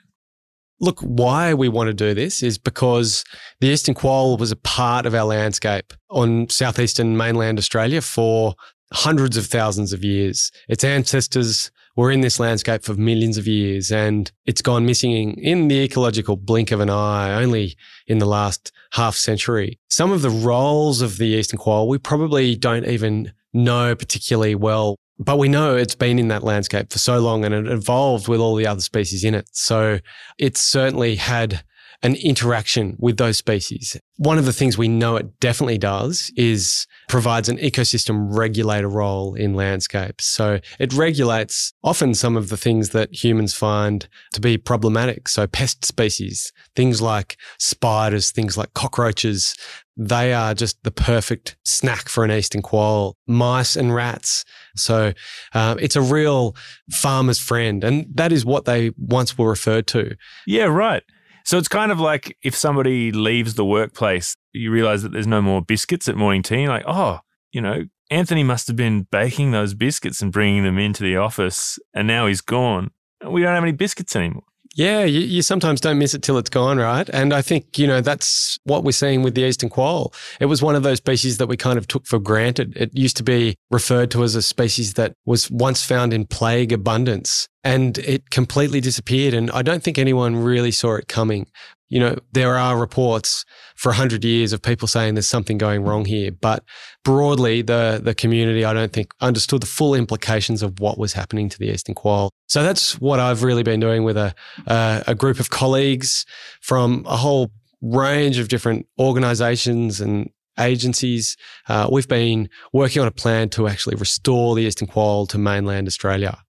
Look, 0.82 1.00
why 1.00 1.54
we 1.54 1.70
want 1.70 1.88
to 1.88 1.94
do 1.94 2.14
this 2.14 2.44
is 2.44 2.58
because 2.58 3.24
the 3.62 3.68
eastern 3.68 3.96
quoll 3.96 4.36
was 4.36 4.52
a 4.52 4.58
part 4.58 5.06
of 5.06 5.16
our 5.16 5.24
landscape 5.24 5.94
on 6.10 6.50
southeastern 6.50 7.16
mainland 7.16 7.58
Australia 7.58 8.02
for 8.02 8.56
hundreds 8.94 9.38
of 9.38 9.46
thousands 9.46 9.94
of 9.94 10.04
years. 10.04 10.52
Its 10.70 10.84
ancestors 10.84 11.72
were 11.96 12.12
in 12.12 12.22
this 12.22 12.40
landscape 12.40 12.84
for 12.84 12.94
millions 12.94 13.38
of 13.38 13.48
years 13.48 13.92
and 13.92 14.32
it's 14.46 14.62
gone 14.62 14.86
missing 14.86 15.34
in 15.38 15.68
the 15.70 15.80
ecological 15.80 16.36
blink 16.36 16.72
of 16.72 16.82
an 16.82 16.90
eye 16.90 17.34
only 17.42 17.76
in 18.08 18.18
the 18.18 18.26
last 18.26 18.72
half 18.92 19.16
century. 19.16 19.80
Some 19.90 20.12
of 20.12 20.22
the 20.22 20.30
roles 20.30 21.02
of 21.02 21.18
the 21.18 21.28
eastern 21.28 21.58
quoll 21.58 21.88
we 21.88 21.98
probably 21.98 22.56
don't 22.56 22.86
even 22.86 23.32
know 23.54 23.96
particularly 23.96 24.56
well, 24.56 24.98
but 25.18 25.40
we 25.40 25.48
know 25.48 25.76
it's 25.76 25.96
been 25.96 26.20
in 26.20 26.28
that 26.28 26.44
landscape 26.44 26.92
for 26.92 27.00
so 27.00 27.20
long 27.20 27.46
and 27.46 27.54
it 27.54 27.68
evolved 27.68 28.28
with 28.28 28.42
all 28.42 28.56
the 28.56 28.68
other 28.68 28.82
species 28.82 29.24
in 29.24 29.34
it. 29.34 29.48
So 29.54 30.00
it's 30.38 30.60
certainly 30.60 31.16
had 31.16 31.64
an 32.04 32.16
interaction 32.16 32.96
with 33.00 33.18
those 33.18 33.38
species. 33.38 33.98
One 34.18 34.38
of 34.38 34.46
the 34.46 34.54
things 34.54 34.78
we 34.78 34.88
know 34.88 35.16
it 35.18 35.40
definitely 35.40 35.78
does 35.78 36.32
is 36.36 36.88
provides 37.10 37.50
an 37.50 37.58
ecosystem 37.58 38.28
regulator 38.36 38.88
role 38.88 39.36
in 39.36 39.54
landscapes. 39.54 40.26
So 40.26 40.60
it 40.80 40.94
regulates 40.94 41.74
often 41.84 42.14
some 42.14 42.38
of 42.38 42.50
the 42.50 42.58
things 42.58 42.90
that 42.90 43.14
humans 43.14 43.54
find 43.54 44.08
to 44.34 44.42
be 44.42 44.58
problematic. 44.58 45.28
So 45.28 45.48
pest 45.48 45.86
species, 45.86 46.52
things 46.76 47.02
like 47.02 47.38
spiders, 47.60 48.32
things 48.32 48.58
like 48.58 48.74
cockroaches, 48.74 49.56
they 49.98 50.34
are 50.34 50.54
just 50.54 50.84
the 50.84 50.92
perfect 50.92 51.56
snack 51.64 52.10
for 52.10 52.26
an 52.26 52.32
eastern 52.32 52.62
quoll. 52.62 53.16
Mice 53.28 53.76
and 53.76 53.94
rats. 53.94 54.44
So 54.76 55.14
uh, 55.54 55.76
it's 55.80 55.96
a 55.96 56.02
real 56.02 56.56
farmer's 56.92 57.40
friend. 57.40 57.84
And 57.84 58.06
that 58.14 58.32
is 58.32 58.46
what 58.46 58.66
they 58.66 58.92
once 58.98 59.38
were 59.38 59.50
referred 59.50 59.88
to. 59.88 60.16
Yeah, 60.46 60.66
right. 60.66 61.04
So 61.46 61.60
it's 61.60 61.68
kind 61.68 61.92
of 61.92 62.00
like 62.00 62.38
if 62.44 62.56
somebody 62.56 63.12
leaves 63.12 63.54
the 63.54 63.66
workplace, 63.66 64.36
you 64.52 64.72
realize 64.72 65.04
that 65.04 65.12
there's 65.12 65.28
no 65.28 65.42
more 65.44 65.62
biscuits 65.62 66.10
at 66.10 66.16
morning 66.16 66.42
tea. 66.42 66.68
Like, 66.68 66.84
oh, 66.88 67.20
you 67.52 67.62
know, 67.62 67.86
Anthony 68.10 68.44
must 68.44 68.68
have 68.68 68.76
been 68.76 69.08
baking 69.12 69.52
those 69.52 69.76
biscuits 69.76 70.22
and 70.22 70.32
bringing 70.32 70.64
them 70.64 70.80
into 70.80 71.04
the 71.04 71.18
office, 71.18 71.78
and 71.94 72.08
now 72.08 72.28
he's 72.28 72.42
gone. 72.42 72.92
We 73.26 73.42
don't 73.42 73.54
have 73.54 73.64
any 73.64 73.72
biscuits 73.72 74.16
anymore. 74.16 74.44
Yeah, 74.76 75.06
you, 75.06 75.22
you, 75.22 75.42
sometimes 75.42 75.80
don't 75.80 75.98
miss 75.98 76.14
it 76.14 76.22
till 76.22 76.38
it's 76.38 76.50
gone, 76.50 76.78
right? 76.78 77.10
And 77.14 77.34
I 77.34 77.42
think, 77.42 77.80
you 77.80 77.88
know, 77.88 78.02
that's 78.02 78.60
what 78.66 78.84
we're 78.84 78.92
seeing 78.92 79.24
with 79.24 79.34
the 79.34 79.44
eastern 79.44 79.70
quoll. 79.70 80.14
It 80.42 80.48
was 80.48 80.62
one 80.62 80.76
of 80.76 80.84
those 80.84 80.98
species 80.98 81.38
that 81.38 81.48
we 81.48 81.56
kind 81.56 81.78
of 81.78 81.88
took 81.88 82.06
for 82.06 82.20
granted. 82.20 82.76
It 82.76 82.92
used 82.94 83.16
to 83.18 83.24
be 83.24 83.56
referred 83.72 84.12
to 84.12 84.24
as 84.24 84.36
a 84.36 84.42
species 84.42 84.96
that 84.96 85.14
was 85.26 85.50
once 85.50 85.86
found 85.86 86.12
in 86.14 86.26
plague 86.26 86.74
abundance 86.74 87.48
and 87.64 87.98
it 88.00 88.30
completely 88.32 88.82
disappeared. 88.82 89.34
And 89.34 89.50
I 89.52 89.62
don't 89.62 89.82
think 89.82 89.98
anyone 89.98 90.36
really 90.36 90.72
saw 90.72 90.96
it 90.96 91.08
coming. 91.08 91.48
You 91.90 92.00
know, 92.00 92.18
there 92.32 92.56
are 92.58 92.78
reports 92.78 93.46
for 93.76 93.90
100 93.90 94.24
years 94.24 94.54
of 94.54 94.62
people 94.62 94.88
saying 94.88 95.14
there's 95.14 95.28
something 95.28 95.58
going 95.58 95.84
wrong 95.84 96.06
here. 96.06 96.32
But 96.32 96.64
broadly, 97.04 97.62
the, 97.62 98.02
the 98.04 98.16
community, 98.16 98.66
I 98.66 98.74
don't 98.74 98.92
think, 98.92 99.14
understood 99.22 99.62
the 99.62 99.68
full 99.68 99.94
implications 99.94 100.64
of 100.64 100.80
what 100.80 100.98
was 100.98 101.14
happening 101.14 101.50
to 101.50 101.60
the 101.60 101.70
eastern 101.70 101.96
quoll. 101.96 102.32
So 102.48 102.64
that's 102.64 103.00
what 103.00 103.20
I've 103.20 103.44
really 103.44 103.64
been 103.64 103.80
doing 103.80 104.04
with 104.04 104.18
a, 104.18 104.34
uh, 104.68 105.04
a 105.06 105.16
group 105.16 105.40
of 105.40 105.50
colleagues 105.50 106.26
from 106.62 107.06
a 107.08 107.18
whole 107.18 107.52
range 107.82 108.40
of 108.40 108.48
different 108.48 108.88
organizations 109.00 110.02
and 110.02 110.32
agencies. 110.60 111.38
Uh, 111.68 111.88
we've 111.92 112.08
been 112.08 112.50
working 112.74 113.02
on 113.02 113.08
a 113.08 113.12
plan 113.12 113.50
to 113.50 113.68
actually 113.68 113.96
restore 113.96 114.56
the 114.56 114.64
eastern 114.64 114.88
quoll 114.88 115.28
to 115.28 115.38
mainland 115.38 115.88
Australia 115.88 116.40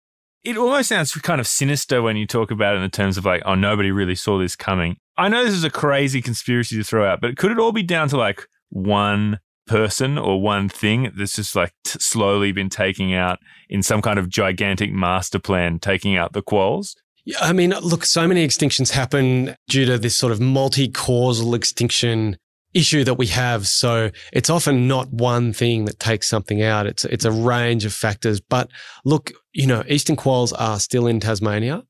it 0.46 0.56
almost 0.56 0.88
sounds 0.88 1.12
kind 1.12 1.40
of 1.40 1.46
sinister 1.46 2.00
when 2.00 2.16
you 2.16 2.24
talk 2.24 2.52
about 2.52 2.76
it 2.76 2.82
in 2.82 2.90
terms 2.90 3.18
of 3.18 3.24
like, 3.24 3.42
oh, 3.44 3.56
nobody 3.56 3.90
really 3.90 4.14
saw 4.14 4.38
this 4.38 4.54
coming. 4.54 4.96
I 5.18 5.28
know 5.28 5.44
this 5.44 5.54
is 5.54 5.64
a 5.64 5.70
crazy 5.70 6.20
conspiracy 6.20 6.76
to 6.76 6.84
throw 6.84 7.10
out, 7.10 7.20
but 7.20 7.36
could 7.36 7.50
it 7.50 7.58
all 7.58 7.72
be 7.72 7.82
down 7.82 8.08
to 8.08 8.16
like 8.16 8.46
one 8.70 9.40
person 9.66 10.16
or 10.18 10.40
one 10.40 10.68
thing 10.68 11.10
that's 11.16 11.34
just 11.34 11.56
like 11.56 11.72
t- 11.84 11.98
slowly 12.00 12.52
been 12.52 12.68
taking 12.68 13.14
out 13.14 13.38
in 13.68 13.82
some 13.82 14.02
kind 14.02 14.18
of 14.18 14.28
gigantic 14.28 14.92
master 14.92 15.38
plan, 15.38 15.78
taking 15.78 16.16
out 16.16 16.32
the 16.32 16.42
quolls? 16.42 16.96
Yeah, 17.24 17.38
I 17.40 17.52
mean, 17.52 17.70
look, 17.70 18.04
so 18.04 18.28
many 18.28 18.46
extinctions 18.46 18.92
happen 18.92 19.56
due 19.68 19.84
to 19.86 19.98
this 19.98 20.14
sort 20.14 20.32
of 20.32 20.40
multi 20.40 20.88
causal 20.88 21.54
extinction 21.54 22.36
issue 22.72 23.02
that 23.04 23.14
we 23.14 23.26
have. 23.28 23.66
So 23.66 24.10
it's 24.32 24.50
often 24.50 24.86
not 24.86 25.12
one 25.12 25.52
thing 25.52 25.86
that 25.86 25.98
takes 25.98 26.28
something 26.28 26.62
out. 26.62 26.86
It's 26.86 27.04
it's 27.06 27.24
a 27.24 27.32
range 27.32 27.84
of 27.84 27.92
factors. 27.92 28.40
But 28.40 28.70
look, 29.04 29.32
you 29.52 29.66
know, 29.66 29.82
eastern 29.88 30.14
quolls 30.14 30.52
are 30.52 30.78
still 30.78 31.06
in 31.06 31.18
Tasmania, 31.18 31.82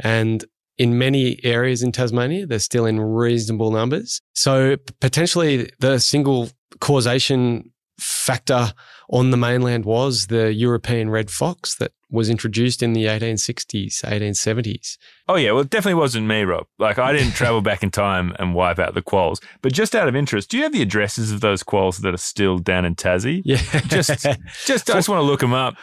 and 0.00 0.44
in 0.78 0.98
many 0.98 1.38
areas 1.44 1.82
in 1.82 1.92
Tasmania, 1.92 2.46
they're 2.46 2.58
still 2.58 2.86
in 2.86 3.00
reasonable 3.00 3.70
numbers. 3.70 4.20
So 4.34 4.76
potentially, 5.00 5.70
the 5.80 5.98
single 5.98 6.50
causation 6.80 7.70
factor 7.98 8.72
on 9.10 9.30
the 9.30 9.36
mainland 9.36 9.84
was 9.84 10.26
the 10.28 10.52
European 10.52 11.10
red 11.10 11.30
fox 11.30 11.76
that 11.76 11.92
was 12.10 12.28
introduced 12.28 12.82
in 12.82 12.92
the 12.92 13.04
1860s, 13.04 14.02
1870s. 14.04 14.96
Oh, 15.28 15.36
yeah. 15.36 15.52
Well, 15.52 15.62
it 15.62 15.70
definitely 15.70 16.00
wasn't 16.00 16.26
me, 16.26 16.42
Rob. 16.42 16.66
Like, 16.78 16.98
I 16.98 17.12
didn't 17.12 17.32
travel 17.32 17.60
back 17.62 17.82
in 17.82 17.90
time 17.90 18.34
and 18.38 18.54
wipe 18.54 18.78
out 18.78 18.94
the 18.94 19.02
quolls. 19.02 19.40
But 19.60 19.72
just 19.72 19.94
out 19.94 20.08
of 20.08 20.16
interest, 20.16 20.50
do 20.50 20.56
you 20.56 20.62
have 20.64 20.72
the 20.72 20.82
addresses 20.82 21.30
of 21.30 21.40
those 21.40 21.62
quolls 21.62 21.98
that 21.98 22.14
are 22.14 22.18
still 22.18 22.58
down 22.58 22.84
in 22.84 22.94
Tassie? 22.94 23.42
Yeah. 23.44 23.62
Just, 23.86 24.26
just, 24.66 24.90
I 24.90 24.94
just 24.94 25.08
want 25.08 25.20
to 25.20 25.26
look 25.26 25.40
them 25.40 25.54
up. 25.54 25.76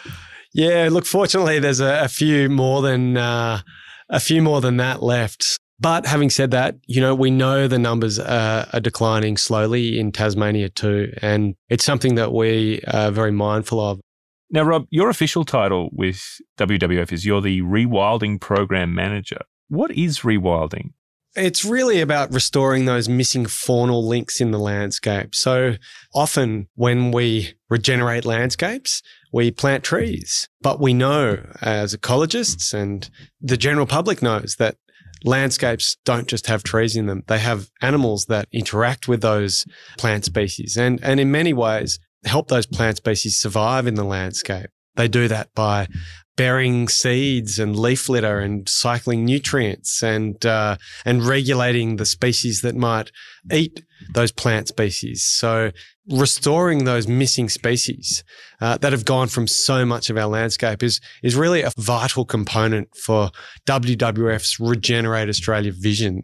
Yeah. 0.53 0.89
Look, 0.91 1.05
fortunately, 1.05 1.60
there's 1.60 1.79
a, 1.79 2.03
a 2.03 2.08
few 2.08 2.50
more 2.50 2.81
than, 2.81 3.17
uh, 3.17 3.62
a 4.09 4.19
few 4.19 4.41
more 4.41 4.61
than 4.61 4.77
that 4.77 5.01
left. 5.03 5.57
But 5.79 6.05
having 6.05 6.29
said 6.29 6.51
that, 6.51 6.75
you 6.87 6.99
know, 6.99 7.15
we 7.15 7.31
know 7.31 7.67
the 7.67 7.79
numbers 7.79 8.19
are, 8.19 8.67
are, 8.73 8.81
declining 8.81 9.37
slowly 9.37 9.97
in 9.97 10.11
Tasmania 10.11 10.69
too. 10.69 11.13
And 11.21 11.55
it's 11.69 11.85
something 11.85 12.15
that 12.15 12.33
we 12.33 12.81
are 12.87 13.11
very 13.11 13.31
mindful 13.31 13.79
of. 13.79 14.01
Now, 14.51 14.63
Rob, 14.63 14.87
your 14.89 15.09
official 15.09 15.45
title 15.45 15.89
with 15.93 16.21
WWF 16.57 17.13
is 17.13 17.25
you're 17.25 17.39
the 17.39 17.61
Rewilding 17.61 18.41
Program 18.41 18.93
Manager. 18.93 19.39
What 19.69 19.91
is 19.91 20.19
rewilding? 20.19 20.91
It's 21.36 21.63
really 21.63 22.01
about 22.01 22.33
restoring 22.33 22.86
those 22.86 23.07
missing 23.07 23.45
faunal 23.45 24.03
links 24.03 24.41
in 24.41 24.51
the 24.51 24.57
landscape. 24.57 25.36
So 25.36 25.75
often 26.13 26.67
when 26.75 27.12
we 27.12 27.53
regenerate 27.69 28.25
landscapes, 28.25 29.01
we 29.31 29.51
plant 29.51 29.83
trees. 29.83 30.50
But 30.62 30.79
we 30.79 30.93
know 30.93 31.45
as 31.62 31.95
ecologists 31.95 32.74
and 32.74 33.09
the 33.39 33.57
general 33.57 33.86
public 33.86 34.21
knows 34.21 34.55
that 34.57 34.77
landscapes 35.24 35.98
don't 36.03 36.27
just 36.27 36.48
have 36.48 36.63
trees 36.63 36.95
in 36.95 37.05
them. 37.05 37.24
They 37.27 37.39
have 37.39 37.69
animals 37.81 38.25
that 38.25 38.48
interact 38.51 39.07
with 39.07 39.21
those 39.21 39.65
plant 39.98 40.25
species 40.25 40.77
and, 40.77 41.00
and 41.03 41.19
in 41.19 41.31
many 41.31 41.53
ways 41.53 42.00
help 42.25 42.48
those 42.48 42.65
plant 42.65 42.98
species 42.98 43.38
survive 43.38 43.86
in 43.88 43.95
the 43.95 44.03
landscape. 44.03 44.69
They 44.95 45.07
do 45.07 45.27
that 45.27 45.53
by 45.53 45.88
burying 46.39 46.88
seeds 46.88 47.60
and 47.60 47.77
leaf 47.77 48.08
litter 48.08 48.39
and 48.39 48.69
cycling 48.69 49.25
nutrients 49.25 50.01
and 50.01 50.46
uh, 50.46 50.77
and 51.03 51.25
regulating 51.25 51.98
the 51.98 52.05
species 52.05 52.62
that 52.62 52.77
might 52.77 53.12
eat 53.51 53.84
those 54.13 54.31
plant 54.31 54.69
species. 54.69 55.22
So 55.22 55.72
restoring 56.10 56.86
those 56.86 57.10
missing 57.10 57.50
species 57.50 58.24
uh, 58.62 58.77
that 58.77 58.93
have 58.93 59.03
gone 59.03 59.27
from 59.27 59.48
so 59.48 59.86
much 59.86 60.10
of 60.10 60.17
our 60.17 60.27
landscape 60.27 60.81
is 60.81 61.01
is 61.24 61.36
really 61.36 61.62
a 61.62 61.74
vital 61.77 62.24
component 62.24 62.96
for 62.96 63.31
WWF's 63.65 64.62
Regenerate 64.62 65.27
Australia 65.27 65.74
vision. 65.75 66.22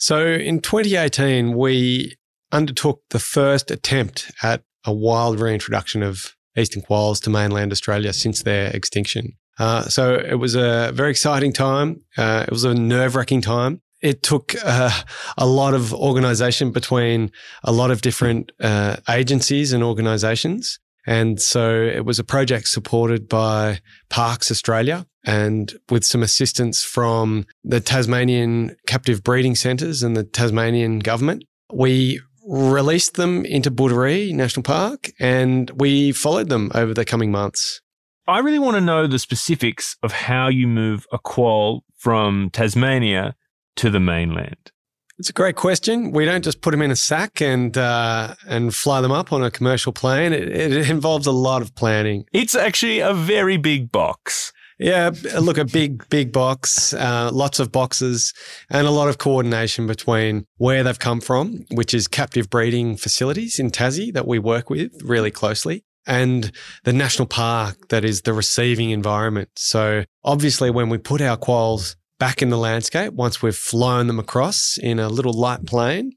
So 0.00 0.26
in 0.26 0.60
2018, 0.60 1.56
we 1.56 2.16
undertook 2.50 3.02
the 3.10 3.20
first 3.20 3.70
attempt 3.70 4.32
at 4.42 4.64
a 4.84 4.92
wild 4.92 5.38
reintroduction 5.38 6.02
of 6.02 6.34
eastern 6.58 6.82
quolls 6.82 7.20
to 7.20 7.30
mainland 7.30 7.72
Australia 7.72 8.12
since 8.12 8.42
their 8.42 8.70
extinction. 8.70 9.36
Uh, 9.58 9.82
so 9.82 10.14
it 10.14 10.36
was 10.36 10.54
a 10.54 10.92
very 10.94 11.10
exciting 11.10 11.52
time. 11.52 12.02
Uh, 12.16 12.44
it 12.46 12.52
was 12.52 12.64
a 12.64 12.74
nerve 12.74 13.16
wracking 13.16 13.40
time. 13.40 13.80
It 14.00 14.22
took 14.22 14.54
uh, 14.64 14.90
a 15.36 15.46
lot 15.46 15.74
of 15.74 15.92
organisation 15.92 16.70
between 16.70 17.32
a 17.64 17.72
lot 17.72 17.90
of 17.90 18.00
different 18.00 18.52
uh, 18.60 18.96
agencies 19.08 19.72
and 19.72 19.82
organisations. 19.82 20.78
And 21.06 21.40
so 21.40 21.72
it 21.72 22.04
was 22.04 22.18
a 22.18 22.24
project 22.24 22.68
supported 22.68 23.28
by 23.28 23.80
Parks 24.10 24.50
Australia 24.50 25.06
and 25.24 25.72
with 25.88 26.04
some 26.04 26.22
assistance 26.22 26.84
from 26.84 27.46
the 27.64 27.80
Tasmanian 27.80 28.76
captive 28.86 29.24
breeding 29.24 29.54
centres 29.54 30.02
and 30.02 30.16
the 30.16 30.24
Tasmanian 30.24 30.98
government. 31.00 31.44
We 31.72 32.20
released 32.48 33.14
them 33.14 33.44
into 33.44 33.70
Booderee 33.70 34.32
National 34.32 34.62
Park 34.62 35.10
and 35.20 35.70
we 35.78 36.12
followed 36.12 36.48
them 36.48 36.70
over 36.74 36.94
the 36.94 37.04
coming 37.04 37.30
months. 37.30 37.82
I 38.26 38.38
really 38.38 38.58
want 38.58 38.76
to 38.76 38.80
know 38.80 39.06
the 39.06 39.18
specifics 39.18 39.96
of 40.02 40.12
how 40.12 40.48
you 40.48 40.66
move 40.66 41.06
a 41.12 41.18
quoll 41.18 41.84
from 41.96 42.50
Tasmania 42.50 43.34
to 43.76 43.90
the 43.90 44.00
mainland. 44.00 44.72
It's 45.18 45.28
a 45.28 45.32
great 45.32 45.56
question. 45.56 46.12
We 46.12 46.24
don't 46.24 46.44
just 46.44 46.60
put 46.60 46.70
them 46.70 46.80
in 46.80 46.90
a 46.90 46.96
sack 46.96 47.42
and 47.42 47.76
uh, 47.76 48.34
and 48.46 48.74
fly 48.74 49.00
them 49.00 49.10
up 49.10 49.32
on 49.32 49.42
a 49.42 49.50
commercial 49.50 49.92
plane. 49.92 50.32
It, 50.32 50.48
it 50.48 50.90
involves 50.90 51.26
a 51.26 51.32
lot 51.32 51.60
of 51.60 51.74
planning. 51.74 52.24
It's 52.32 52.54
actually 52.54 53.00
a 53.00 53.12
very 53.12 53.56
big 53.56 53.90
box. 53.90 54.52
Yeah, 54.78 55.10
look, 55.40 55.58
a 55.58 55.64
big, 55.64 56.08
big 56.08 56.32
box, 56.32 56.94
uh, 56.94 57.30
lots 57.32 57.58
of 57.58 57.72
boxes, 57.72 58.32
and 58.70 58.86
a 58.86 58.92
lot 58.92 59.08
of 59.08 59.18
coordination 59.18 59.88
between 59.88 60.46
where 60.56 60.84
they've 60.84 60.98
come 60.98 61.20
from, 61.20 61.64
which 61.72 61.92
is 61.92 62.06
captive 62.06 62.48
breeding 62.48 62.96
facilities 62.96 63.58
in 63.58 63.70
Tassie 63.72 64.12
that 64.12 64.26
we 64.26 64.38
work 64.38 64.70
with 64.70 64.92
really 65.02 65.32
closely, 65.32 65.84
and 66.06 66.52
the 66.84 66.92
national 66.92 67.26
park 67.26 67.88
that 67.88 68.04
is 68.04 68.22
the 68.22 68.32
receiving 68.32 68.90
environment. 68.90 69.50
So 69.56 70.04
obviously, 70.22 70.70
when 70.70 70.90
we 70.90 70.98
put 70.98 71.20
our 71.20 71.36
quolls 71.36 71.96
back 72.18 72.42
in 72.42 72.50
the 72.50 72.58
landscape 72.58 73.12
once 73.12 73.40
we've 73.40 73.56
flown 73.56 74.08
them 74.08 74.18
across 74.18 74.76
in 74.76 74.98
a 74.98 75.08
little 75.08 75.32
light 75.32 75.64
plane 75.66 76.12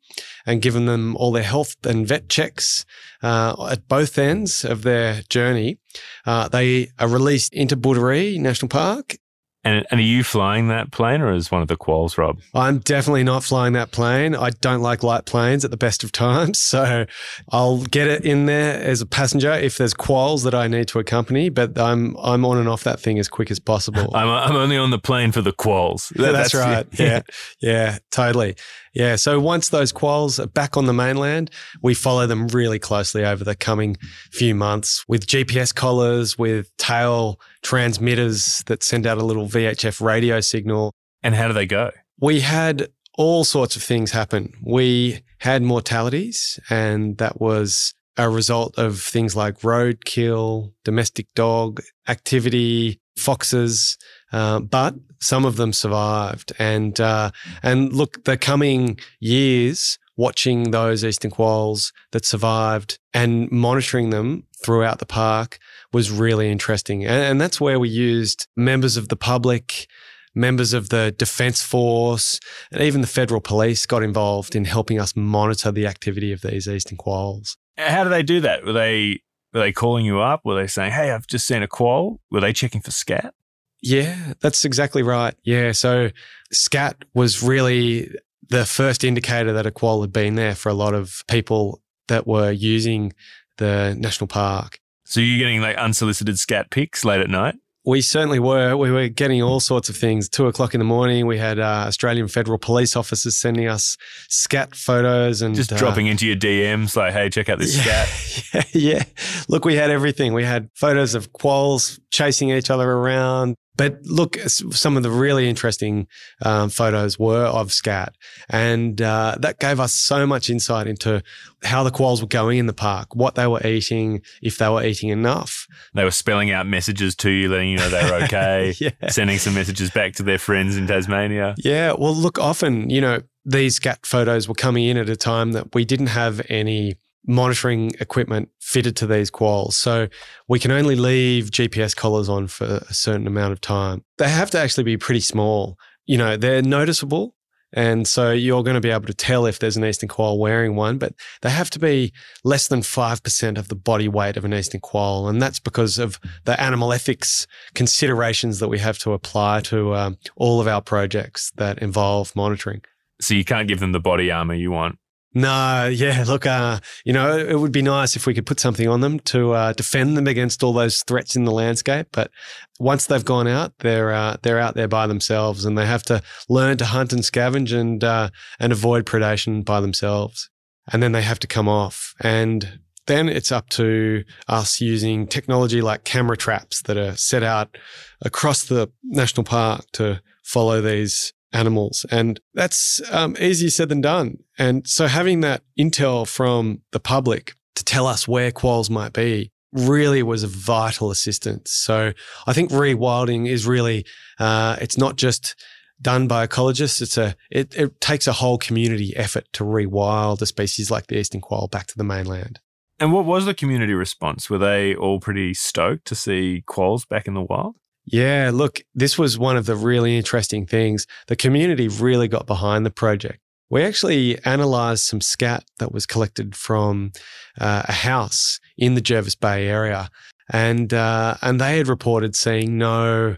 and 0.45 0.61
given 0.61 0.85
them 0.85 1.15
all 1.15 1.31
their 1.31 1.43
health 1.43 1.75
and 1.85 2.07
vet 2.07 2.27
checks 2.27 2.85
uh, 3.21 3.67
at 3.71 3.87
both 3.87 4.17
ends 4.17 4.63
of 4.65 4.83
their 4.83 5.21
journey. 5.29 5.77
Uh, 6.25 6.47
they 6.47 6.89
are 6.99 7.07
released 7.07 7.53
into 7.53 7.75
Booderee 7.77 8.39
National 8.39 8.69
Park 8.69 9.17
and, 9.63 9.85
and, 9.91 9.99
are 9.99 10.03
you 10.03 10.23
flying 10.23 10.69
that 10.69 10.91
plane 10.91 11.21
or 11.21 11.31
is 11.33 11.51
one 11.51 11.61
of 11.61 11.67
the 11.67 11.75
quolls, 11.75 12.17
Rob? 12.17 12.39
I'm 12.55 12.79
definitely 12.79 13.23
not 13.23 13.43
flying 13.43 13.73
that 13.73 13.91
plane. 13.91 14.35
I 14.35 14.49
don't 14.49 14.81
like 14.81 15.03
light 15.03 15.25
planes 15.25 15.63
at 15.63 15.69
the 15.69 15.77
best 15.77 16.03
of 16.03 16.11
times. 16.11 16.59
So 16.71 17.05
I'll 17.49 17.79
get 17.79 18.07
it 18.07 18.23
in 18.23 18.45
there 18.45 18.81
as 18.81 19.01
a 19.01 19.05
passenger 19.05 19.51
if 19.51 19.77
there's 19.77 19.93
quolls 19.93 20.43
that 20.43 20.55
I 20.55 20.69
need 20.69 20.87
to 20.89 20.99
accompany, 20.99 21.49
but 21.49 21.77
I'm 21.77 22.15
I'm 22.17 22.45
on 22.45 22.57
and 22.57 22.69
off 22.69 22.85
that 22.85 23.01
thing 23.01 23.19
as 23.19 23.27
quick 23.27 23.51
as 23.51 23.59
possible. 23.59 24.09
I'm, 24.15 24.29
I'm 24.29 24.55
only 24.55 24.77
on 24.77 24.89
the 24.89 24.99
plane 24.99 25.33
for 25.33 25.41
the. 25.41 25.51
That, 25.51 26.11
that's, 26.31 26.53
that's, 26.53 26.55
right. 26.55 26.87
yeah. 26.97 27.21
yeah, 27.59 27.97
totally. 28.09 28.55
Yeah. 28.93 29.15
So 29.15 29.39
once 29.39 29.69
those 29.69 29.91
quolls 29.91 30.39
are 30.39 30.47
back 30.47 30.75
on 30.75 30.85
the 30.85 30.93
mainland, 30.93 31.49
we 31.81 31.93
follow 31.93 32.27
them 32.27 32.47
really 32.47 32.79
closely 32.79 33.23
over 33.23 33.43
the 33.43 33.55
coming 33.55 33.97
few 34.31 34.53
months 34.53 35.05
with 35.07 35.27
GPS 35.27 35.73
collars, 35.73 36.37
with 36.37 36.75
tail 36.77 37.39
transmitters 37.63 38.63
that 38.63 38.83
send 38.83 39.07
out 39.07 39.17
a 39.17 39.25
little 39.25 39.47
VHF 39.47 40.01
radio 40.01 40.41
signal. 40.41 40.93
And 41.23 41.35
how 41.35 41.47
do 41.47 41.53
they 41.53 41.65
go? 41.65 41.91
We 42.19 42.41
had 42.41 42.89
all 43.17 43.43
sorts 43.43 43.75
of 43.75 43.83
things 43.83 44.11
happen. 44.11 44.53
We 44.63 45.23
had 45.39 45.63
mortalities, 45.63 46.59
and 46.69 47.17
that 47.17 47.39
was 47.39 47.93
a 48.17 48.29
result 48.29 48.77
of 48.77 48.99
things 48.99 49.35
like 49.35 49.59
roadkill, 49.59 50.73
domestic 50.83 51.27
dog 51.33 51.81
activity, 52.07 52.99
foxes, 53.17 53.97
uh, 54.31 54.59
but 54.59 54.95
some 55.21 55.45
of 55.45 55.55
them 55.55 55.71
survived. 55.71 56.51
And 56.59 56.99
uh, 56.99 57.31
and 57.63 57.93
look, 57.93 58.23
the 58.25 58.37
coming 58.37 58.99
years, 59.19 59.97
watching 60.17 60.71
those 60.71 61.03
eastern 61.03 61.31
quolls 61.31 61.93
that 62.11 62.25
survived 62.25 62.99
and 63.13 63.49
monitoring 63.51 64.09
them 64.09 64.45
throughout 64.63 64.99
the 64.99 65.05
park 65.05 65.59
was 65.93 66.11
really 66.11 66.51
interesting. 66.51 67.05
And, 67.05 67.23
and 67.23 67.41
that's 67.41 67.61
where 67.61 67.79
we 67.79 67.89
used 67.89 68.47
members 68.55 68.97
of 68.97 69.07
the 69.07 69.15
public 69.15 69.87
members 70.33 70.73
of 70.73 70.89
the 70.89 71.13
Defence 71.17 71.61
Force, 71.61 72.39
and 72.71 72.81
even 72.81 73.01
the 73.01 73.07
federal 73.07 73.41
police 73.41 73.85
got 73.85 74.03
involved 74.03 74.55
in 74.55 74.65
helping 74.65 74.99
us 74.99 75.15
monitor 75.15 75.71
the 75.71 75.85
activity 75.87 76.31
of 76.31 76.41
these 76.41 76.67
eastern 76.67 76.97
quolls. 76.97 77.57
How 77.77 78.03
do 78.03 78.09
they 78.09 78.23
do 78.23 78.39
that? 78.41 78.63
Were 78.63 78.73
they 78.73 79.21
were 79.53 79.59
they 79.59 79.73
calling 79.73 80.05
you 80.05 80.21
up? 80.21 80.41
Were 80.45 80.55
they 80.55 80.67
saying, 80.67 80.91
"Hey, 80.91 81.11
I've 81.11 81.27
just 81.27 81.45
seen 81.45 81.63
a 81.63 81.67
quoll"? 81.67 82.21
Were 82.31 82.39
they 82.39 82.53
checking 82.53 82.81
for 82.81 82.91
scat? 82.91 83.33
Yeah, 83.81 84.33
that's 84.41 84.63
exactly 84.65 85.03
right. 85.03 85.33
Yeah, 85.43 85.71
so 85.71 86.09
scat 86.51 87.03
was 87.13 87.41
really 87.41 88.11
the 88.49 88.65
first 88.65 89.03
indicator 89.03 89.53
that 89.53 89.65
a 89.65 89.71
quoll 89.71 90.01
had 90.01 90.13
been 90.13 90.35
there 90.35 90.55
for 90.55 90.69
a 90.69 90.73
lot 90.73 90.93
of 90.93 91.23
people 91.27 91.81
that 92.07 92.27
were 92.27 92.51
using 92.51 93.13
the 93.57 93.95
national 93.97 94.27
park. 94.27 94.79
So 95.05 95.19
you're 95.19 95.39
getting 95.39 95.61
like 95.61 95.77
unsolicited 95.77 96.37
scat 96.37 96.69
pics 96.69 97.03
late 97.03 97.21
at 97.21 97.29
night? 97.29 97.55
We 97.83 98.01
certainly 98.01 98.37
were. 98.37 98.77
We 98.77 98.91
were 98.91 99.07
getting 99.07 99.41
all 99.41 99.59
sorts 99.59 99.89
of 99.89 99.97
things. 99.97 100.29
Two 100.29 100.45
o'clock 100.45 100.75
in 100.75 100.79
the 100.79 100.85
morning, 100.85 101.25
we 101.25 101.39
had 101.39 101.57
uh, 101.57 101.85
Australian 101.87 102.27
federal 102.27 102.59
police 102.59 102.95
officers 102.95 103.35
sending 103.37 103.67
us 103.67 103.97
scat 104.29 104.75
photos 104.75 105.41
and 105.41 105.55
just 105.55 105.73
uh, 105.73 105.77
dropping 105.77 106.05
into 106.05 106.27
your 106.27 106.35
DMs 106.35 106.95
like, 106.95 107.11
"Hey, 107.13 107.29
check 107.29 107.49
out 107.49 107.57
this 107.57 107.75
yeah, 107.75 108.05
scat." 108.05 108.67
yeah, 108.75 108.97
yeah. 108.97 109.03
Look, 109.49 109.65
we 109.65 109.75
had 109.75 109.89
everything. 109.89 110.33
We 110.33 110.43
had 110.43 110.69
photos 110.75 111.15
of 111.15 111.33
quolls 111.33 111.99
chasing 112.11 112.51
each 112.51 112.69
other 112.69 112.89
around. 112.89 113.55
But 113.81 114.05
look, 114.05 114.37
some 114.45 114.95
of 114.95 115.01
the 115.01 115.09
really 115.09 115.49
interesting 115.49 116.05
um, 116.43 116.69
photos 116.69 117.17
were 117.17 117.45
of 117.45 117.73
scat, 117.73 118.13
and 118.47 119.01
uh, 119.01 119.37
that 119.39 119.57
gave 119.57 119.79
us 119.79 119.91
so 119.91 120.27
much 120.27 120.51
insight 120.51 120.85
into 120.85 121.23
how 121.63 121.81
the 121.81 121.89
quolls 121.89 122.21
were 122.21 122.27
going 122.27 122.59
in 122.59 122.67
the 122.67 122.73
park, 122.73 123.15
what 123.15 123.33
they 123.33 123.47
were 123.47 123.65
eating, 123.65 124.21
if 124.39 124.59
they 124.59 124.69
were 124.69 124.83
eating 124.83 125.09
enough. 125.09 125.65
They 125.95 126.03
were 126.03 126.11
spelling 126.11 126.51
out 126.51 126.67
messages 126.67 127.15
to 127.15 127.31
you, 127.31 127.49
letting 127.49 127.69
you 127.69 127.77
know 127.77 127.89
they 127.89 128.03
were 128.03 128.23
okay, 128.25 128.75
yeah. 128.79 128.91
sending 129.09 129.39
some 129.39 129.55
messages 129.55 129.89
back 129.89 130.13
to 130.17 130.23
their 130.23 130.37
friends 130.37 130.77
in 130.77 130.85
Tasmania. 130.85 131.55
Yeah, 131.57 131.95
well, 131.97 132.13
look, 132.13 132.37
often 132.37 132.87
you 132.91 133.01
know 133.01 133.21
these 133.45 133.77
scat 133.77 134.05
photos 134.05 134.47
were 134.47 134.53
coming 134.53 134.85
in 134.85 134.97
at 134.97 135.09
a 135.09 135.15
time 135.15 135.53
that 135.53 135.73
we 135.73 135.85
didn't 135.85 136.07
have 136.07 136.39
any 136.49 136.97
monitoring 137.25 137.91
equipment 137.99 138.49
fitted 138.59 138.95
to 138.97 139.07
these 139.07 139.29
quolls. 139.29 139.77
So 139.77 140.07
we 140.47 140.59
can 140.59 140.71
only 140.71 140.95
leave 140.95 141.51
GPS 141.51 141.95
collars 141.95 142.29
on 142.29 142.47
for 142.47 142.65
a 142.65 142.93
certain 142.93 143.27
amount 143.27 143.53
of 143.53 143.61
time. 143.61 144.03
They 144.17 144.29
have 144.29 144.51
to 144.51 144.59
actually 144.59 144.83
be 144.83 144.97
pretty 144.97 145.19
small. 145.19 145.77
You 146.05 146.17
know, 146.17 146.37
they're 146.37 146.61
noticeable. 146.61 147.35
And 147.73 148.05
so 148.05 148.31
you're 148.31 148.63
going 148.63 148.75
to 148.75 148.81
be 148.81 148.89
able 148.89 149.05
to 149.05 149.13
tell 149.13 149.45
if 149.45 149.59
there's 149.59 149.77
an 149.77 149.85
eastern 149.85 150.09
quoll 150.09 150.39
wearing 150.39 150.75
one, 150.75 150.97
but 150.97 151.13
they 151.41 151.49
have 151.49 151.69
to 151.69 151.79
be 151.79 152.11
less 152.43 152.67
than 152.67 152.81
5% 152.81 153.57
of 153.57 153.69
the 153.69 153.75
body 153.75 154.09
weight 154.09 154.35
of 154.35 154.43
an 154.43 154.53
eastern 154.53 154.81
quoll. 154.81 155.29
And 155.29 155.41
that's 155.41 155.59
because 155.59 155.97
of 155.97 156.19
the 156.43 156.59
animal 156.59 156.91
ethics 156.91 157.47
considerations 157.73 158.59
that 158.59 158.67
we 158.67 158.79
have 158.79 158.97
to 158.99 159.13
apply 159.13 159.61
to 159.61 159.95
um, 159.95 160.17
all 160.35 160.59
of 160.59 160.67
our 160.67 160.81
projects 160.81 161.51
that 161.55 161.79
involve 161.79 162.35
monitoring. 162.35 162.81
So 163.21 163.35
you 163.35 163.45
can't 163.45 163.67
give 163.67 163.79
them 163.79 163.93
the 163.93 163.99
body 163.99 164.31
armor 164.31 164.55
you 164.55 164.71
want. 164.71 164.97
No, 165.33 165.87
yeah. 165.87 166.25
Look, 166.27 166.45
uh, 166.45 166.79
you 167.05 167.13
know, 167.13 167.37
it 167.37 167.57
would 167.57 167.71
be 167.71 167.81
nice 167.81 168.15
if 168.17 168.27
we 168.27 168.33
could 168.33 168.45
put 168.45 168.59
something 168.59 168.87
on 168.87 168.99
them 168.99 169.19
to 169.21 169.53
uh, 169.53 169.73
defend 169.73 170.17
them 170.17 170.27
against 170.27 170.61
all 170.61 170.73
those 170.73 171.03
threats 171.03 171.37
in 171.37 171.45
the 171.45 171.51
landscape. 171.51 172.07
But 172.11 172.31
once 172.79 173.05
they've 173.05 173.23
gone 173.23 173.47
out, 173.47 173.73
they're 173.79 174.11
uh, 174.11 174.37
they're 174.41 174.59
out 174.59 174.75
there 174.75 174.89
by 174.89 175.07
themselves, 175.07 175.63
and 175.63 175.77
they 175.77 175.85
have 175.85 176.03
to 176.03 176.21
learn 176.49 176.77
to 176.77 176.85
hunt 176.85 177.13
and 177.13 177.21
scavenge 177.21 177.71
and 177.71 178.03
uh, 178.03 178.29
and 178.59 178.73
avoid 178.73 179.05
predation 179.05 179.63
by 179.63 179.79
themselves. 179.79 180.49
And 180.91 181.01
then 181.01 181.13
they 181.13 181.21
have 181.21 181.39
to 181.39 181.47
come 181.47 181.69
off, 181.69 182.13
and 182.19 182.81
then 183.07 183.29
it's 183.29 183.51
up 183.51 183.69
to 183.69 184.23
us 184.49 184.81
using 184.81 185.27
technology 185.27 185.81
like 185.81 186.03
camera 186.03 186.35
traps 186.35 186.81
that 186.83 186.97
are 186.97 187.15
set 187.15 187.43
out 187.43 187.77
across 188.21 188.65
the 188.65 188.91
national 189.03 189.45
park 189.45 189.85
to 189.93 190.21
follow 190.43 190.81
these 190.81 191.33
animals. 191.53 192.05
And 192.09 192.39
that's 192.53 193.01
um, 193.11 193.35
easier 193.39 193.69
said 193.69 193.89
than 193.89 194.01
done. 194.01 194.37
And 194.57 194.87
so 194.87 195.07
having 195.07 195.41
that 195.41 195.63
intel 195.77 196.27
from 196.27 196.81
the 196.91 196.99
public 196.99 197.55
to 197.75 197.83
tell 197.83 198.07
us 198.07 198.27
where 198.27 198.51
quolls 198.51 198.89
might 198.89 199.13
be 199.13 199.51
really 199.73 200.21
was 200.23 200.43
a 200.43 200.47
vital 200.47 201.11
assistance. 201.11 201.71
So 201.71 202.13
I 202.45 202.53
think 202.53 202.71
rewilding 202.71 203.47
is 203.47 203.65
really, 203.65 204.05
uh, 204.39 204.77
it's 204.81 204.97
not 204.97 205.15
just 205.15 205.55
done 206.01 206.27
by 206.27 206.45
ecologists. 206.45 207.01
It's 207.01 207.17
a, 207.17 207.35
it, 207.49 207.75
it 207.75 208.01
takes 208.01 208.27
a 208.27 208.33
whole 208.33 208.57
community 208.57 209.15
effort 209.15 209.45
to 209.53 209.63
rewild 209.63 210.41
a 210.41 210.45
species 210.45 210.91
like 210.91 211.07
the 211.07 211.17
eastern 211.17 211.41
quoll 211.41 211.67
back 211.67 211.87
to 211.87 211.97
the 211.97 212.03
mainland. 212.03 212.59
And 212.99 213.13
what 213.13 213.25
was 213.25 213.45
the 213.45 213.53
community 213.53 213.93
response? 213.93 214.49
Were 214.49 214.59
they 214.59 214.93
all 214.93 215.19
pretty 215.19 215.53
stoked 215.53 216.05
to 216.05 216.15
see 216.15 216.63
quolls 216.67 217.05
back 217.05 217.27
in 217.27 217.33
the 217.33 217.41
wild? 217.41 217.75
Yeah, 218.05 218.51
look, 218.53 218.81
this 218.95 219.17
was 219.17 219.37
one 219.37 219.57
of 219.57 219.65
the 219.65 219.75
really 219.75 220.17
interesting 220.17 220.65
things. 220.65 221.05
The 221.27 221.35
community 221.35 221.87
really 221.87 222.27
got 222.27 222.47
behind 222.47 222.85
the 222.85 222.91
project. 222.91 223.39
We 223.69 223.83
actually 223.83 224.37
analysed 224.43 225.07
some 225.07 225.21
scat 225.21 225.63
that 225.79 225.93
was 225.93 226.05
collected 226.05 226.55
from 226.55 227.13
uh, 227.59 227.83
a 227.87 227.93
house 227.93 228.59
in 228.77 228.95
the 228.95 229.01
Jervis 229.01 229.35
Bay 229.35 229.67
area, 229.67 230.09
and 230.51 230.93
uh, 230.93 231.37
and 231.41 231.61
they 231.61 231.77
had 231.77 231.87
reported 231.87 232.35
seeing 232.35 232.77
no 232.77 233.37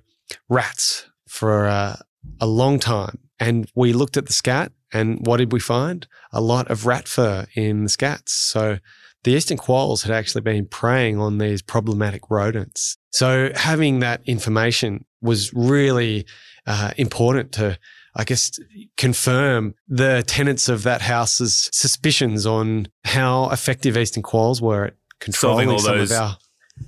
rats 0.49 1.05
for 1.27 1.67
uh, 1.67 1.97
a 2.39 2.47
long 2.47 2.79
time. 2.79 3.19
And 3.39 3.69
we 3.75 3.93
looked 3.93 4.17
at 4.17 4.25
the 4.25 4.33
scat, 4.33 4.71
and 4.91 5.25
what 5.27 5.37
did 5.37 5.51
we 5.51 5.59
find? 5.59 6.07
A 6.31 6.41
lot 6.41 6.71
of 6.71 6.87
rat 6.87 7.07
fur 7.07 7.45
in 7.53 7.83
the 7.83 7.89
scats. 7.89 8.29
So 8.29 8.79
the 9.23 9.31
eastern 9.33 9.57
quolls 9.57 10.03
had 10.03 10.11
actually 10.11 10.41
been 10.41 10.65
preying 10.65 11.19
on 11.19 11.37
these 11.37 11.61
problematic 11.61 12.29
rodents. 12.29 12.97
So 13.13 13.51
having 13.55 13.99
that 13.99 14.21
information 14.25 15.05
was 15.21 15.53
really 15.53 16.25
uh, 16.65 16.91
important 16.97 17.51
to, 17.53 17.77
I 18.15 18.23
guess, 18.23 18.59
confirm 18.97 19.75
the 19.87 20.23
tenants 20.25 20.67
of 20.67 20.83
that 20.83 21.01
house's 21.01 21.69
suspicions 21.71 22.47
on 22.47 22.87
how 23.05 23.49
effective 23.51 23.95
eastern 23.97 24.23
quolls 24.23 24.61
were 24.61 24.85
at 24.85 24.93
controlling 25.19 25.69
all 25.69 25.77
some 25.77 25.97
those 25.97 26.11
of 26.11 26.17
our 26.17 26.37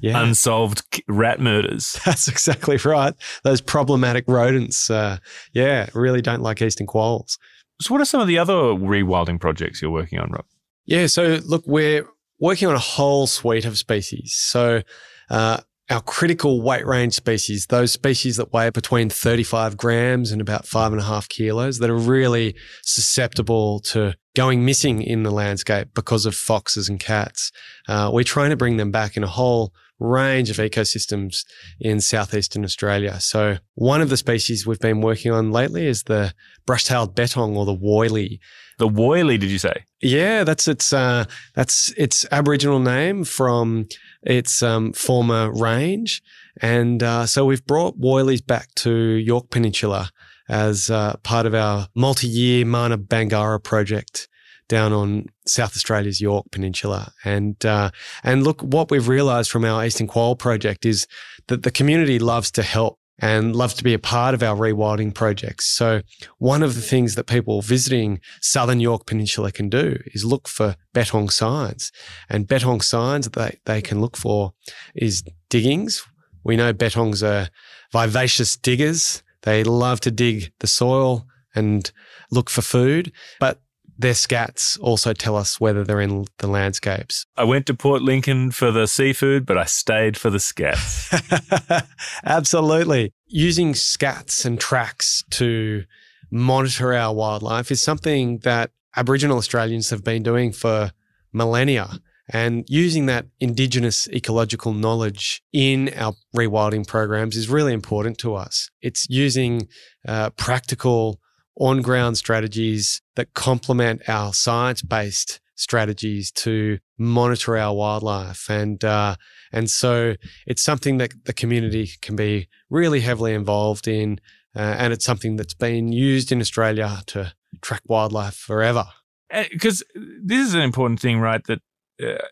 yeah. 0.02 0.22
unsolved 0.22 0.82
rat 1.08 1.40
murders. 1.40 2.00
That's 2.06 2.28
exactly 2.28 2.78
right. 2.78 3.14
Those 3.44 3.62
problematic 3.62 4.26
rodents, 4.28 4.90
uh, 4.90 5.18
yeah, 5.54 5.90
really 5.94 6.24
don't 6.24 6.42
like 6.42 6.60
eastern 6.60 6.88
quolls. 6.88 7.38
So, 7.82 7.94
what 7.94 8.02
are 8.02 8.06
some 8.06 8.22
of 8.22 8.28
the 8.28 8.40
other 8.40 8.54
rewilding 8.54 9.40
projects 9.40 9.80
you're 9.80 9.92
working 9.92 10.20
on, 10.20 10.32
Rob? 10.32 10.46
Yeah, 10.86 11.06
so 11.06 11.40
look, 11.46 11.64
we're 11.68 12.08
working 12.40 12.68
on 12.68 12.76
a 12.76 12.80
whole 12.80 13.28
suite 13.28 13.66
of 13.66 13.78
species. 13.78 14.34
So, 14.34 14.82
uh, 15.30 15.60
our 15.90 16.02
critical 16.02 16.62
weight 16.62 16.86
range 16.86 17.14
species, 17.14 17.68
those 17.68 17.92
species 17.92 18.38
that 18.38 18.52
weigh 18.52 18.70
between 18.72 19.10
35 19.10 19.78
grams 19.78 20.32
and 20.32 20.42
about 20.42 20.66
five 20.66 20.92
and 20.92 21.02
a 21.02 21.06
half 21.06 21.30
kilos, 21.30 21.80
that 21.80 21.90
are 21.90 21.98
really 21.98 22.56
susceptible 22.84 23.80
to 23.82 24.16
going 24.36 24.66
missing 24.66 25.02
in 25.02 25.24
the 25.24 25.32
landscape 25.32 25.90
because 25.94 26.26
of 26.26 26.36
foxes 26.36 26.90
and 26.90 27.00
cats. 27.00 27.52
Uh, 27.88 28.10
we're 28.12 28.24
trying 28.24 28.50
to 28.50 28.58
bring 28.58 28.78
them 28.78 28.92
back 28.92 29.16
in 29.16 29.24
a 29.24 29.28
whole 29.28 29.74
range 30.00 30.50
of 30.50 30.58
ecosystems 30.58 31.46
in 31.80 32.02
southeastern 32.02 32.66
Australia. 32.66 33.20
So 33.20 33.58
one 33.76 34.02
of 34.02 34.10
the 34.10 34.18
species 34.18 34.68
we've 34.68 34.80
been 34.80 35.02
working 35.02 35.32
on 35.32 35.52
lately 35.52 35.88
is 35.88 36.04
the 36.04 36.34
brush-tailed 36.66 37.16
bettong 37.16 37.56
or 37.56 37.66
the 37.66 37.76
woylie. 37.76 38.40
The 38.78 38.90
woylie, 38.90 39.40
did 39.40 39.50
you 39.50 39.60
say? 39.60 39.86
Yeah, 40.02 40.44
that's 40.44 40.68
its 40.68 40.92
uh, 40.92 41.26
that's 41.56 41.92
its 41.92 42.26
Aboriginal 42.32 42.80
name 42.80 43.24
from 43.24 43.88
its 44.26 44.62
um, 44.64 44.94
former 44.94 45.52
range, 45.52 46.22
and 46.62 47.02
uh, 47.04 47.26
so 47.26 47.46
we've 47.46 47.66
brought 47.66 48.00
woylies 48.00 48.46
back 48.46 48.74
to 48.76 48.92
Yorke 48.92 49.50
Peninsula 49.50 50.12
as 50.50 50.90
uh, 50.90 51.16
part 51.24 51.46
of 51.46 51.56
our 51.56 51.88
multi-year 51.96 52.66
Marna 52.66 52.98
Banggara 52.98 53.64
project 53.64 54.28
down 54.68 54.94
on 54.94 55.26
South 55.46 55.76
Australia's 55.76 56.22
Yorke 56.22 56.50
Peninsula. 56.52 57.12
And 57.24 57.64
uh, 57.66 57.92
and 58.24 58.44
look, 58.44 58.62
what 58.62 58.90
we've 58.90 59.08
realised 59.08 59.52
from 59.52 59.66
our 59.66 59.86
Eastern 59.86 60.08
Quoll 60.08 60.36
project 60.36 60.86
is 60.86 61.08
that 61.48 61.64
the 61.64 61.72
community 61.72 62.20
loves 62.20 62.52
to 62.52 62.64
help 62.64 63.00
and 63.20 63.56
love 63.56 63.74
to 63.76 63.84
be 63.84 63.94
a 63.94 64.00
part 64.00 64.34
of 64.34 64.44
our 64.44 64.56
rewilding 64.56 65.14
projects. 65.14 65.68
So 65.68 66.02
one 66.38 66.64
of 66.64 66.76
the 66.76 66.82
things 66.82 67.16
that 67.16 67.26
people 67.26 67.62
visiting 67.62 68.20
southern 68.42 68.80
Yorke 68.80 69.06
Peninsula 69.06 69.52
can 69.52 69.70
do 69.70 70.00
is 70.08 70.26
look 70.26 70.48
for 70.48 70.76
Bettong 70.94 71.32
signs. 71.32 71.92
And 72.30 72.48
Bettong 72.48 72.84
signs 72.84 73.30
that 73.30 73.34
they, 73.34 73.60
they 73.66 73.82
can 73.82 74.02
look 74.02 74.18
for 74.18 74.54
is 74.96 75.24
diggings. 75.50 76.04
We 76.44 76.58
know 76.58 76.74
Bettongs 76.74 77.24
are 77.24 77.50
vivacious 77.92 78.58
diggers. 78.58 79.24
They 79.44 79.64
love 79.64 80.00
to 80.02 80.12
dig 80.12 80.52
the 80.60 80.68
soil 80.68 81.26
and 81.56 81.92
look 82.32 82.50
for 82.50 82.62
food. 82.62 83.12
But 83.40 83.60
their 83.98 84.14
scats 84.14 84.80
also 84.82 85.14
tell 85.14 85.36
us 85.36 85.60
whether 85.60 85.84
they're 85.84 86.02
in 86.02 86.26
the 86.40 86.48
landscapes. 86.48 87.26
I 87.38 87.44
went 87.44 87.66
to 87.68 87.74
Port 87.74 88.02
Lincoln 88.02 88.52
for 88.52 88.72
the 88.72 88.88
seafood, 88.88 89.46
but 89.46 89.58
I 89.58 89.66
stayed 89.66 90.18
for 90.18 90.30
the 90.30 90.38
scats. 90.38 91.88
Absolutely. 92.26 93.14
Using 93.28 93.74
scats 93.74 94.46
and 94.46 94.60
tracks 94.60 95.24
to 95.32 95.86
monitor 96.32 96.94
our 96.94 97.14
wildlife 97.14 97.72
is 97.72 97.82
something 97.82 98.40
that 98.40 98.72
Aboriginal 98.98 99.38
Australians 99.38 99.90
have 99.90 100.04
been 100.04 100.24
doing 100.24 100.52
for 100.52 100.92
millennia. 101.32 102.00
And 102.30 102.66
using 102.68 103.06
that 103.06 103.28
Indigenous 103.40 104.08
ecological 104.10 104.74
knowledge 104.74 105.44
in 105.54 105.92
our 105.96 106.14
rewilding 106.36 106.88
programs 106.88 107.36
is 107.36 107.50
really 107.50 107.74
important 107.74 108.18
to 108.20 108.34
us. 108.34 108.72
It's 108.82 109.08
using 109.10 109.68
uh, 110.08 110.32
practical 110.32 111.20
on 111.58 111.82
ground 111.82 112.18
strategies 112.18 113.02
that 113.16 113.34
complement 113.34 114.08
our 114.08 114.34
science 114.34 114.82
based 114.82 115.40
strategies 115.56 116.32
to 116.32 116.80
monitor 116.98 117.58
our 117.58 117.74
wildlife. 117.74 118.50
And, 118.50 118.84
uh, 118.84 119.16
and 119.52 119.70
so 119.70 120.16
it's 120.46 120.62
something 120.62 120.98
that 120.98 121.14
the 121.26 121.34
community 121.34 121.92
can 122.02 122.16
be 122.16 122.50
really 122.70 123.00
heavily 123.00 123.34
involved 123.34 123.88
in. 123.88 124.20
Uh, 124.56 124.76
and 124.78 124.94
it's 124.94 125.06
something 125.06 125.36
that's 125.36 125.54
been 125.54 125.92
used 125.92 126.32
in 126.32 126.40
Australia 126.40 127.02
to 127.08 127.34
track 127.62 127.82
wildlife 127.88 128.36
forever. 128.36 128.86
Because 129.30 129.82
uh, 129.82 130.00
this 130.24 130.48
is 130.48 130.54
an 130.54 130.62
important 130.62 131.00
thing, 131.00 131.20
right? 131.20 131.44
That 131.46 131.60
uh, 132.02 132.26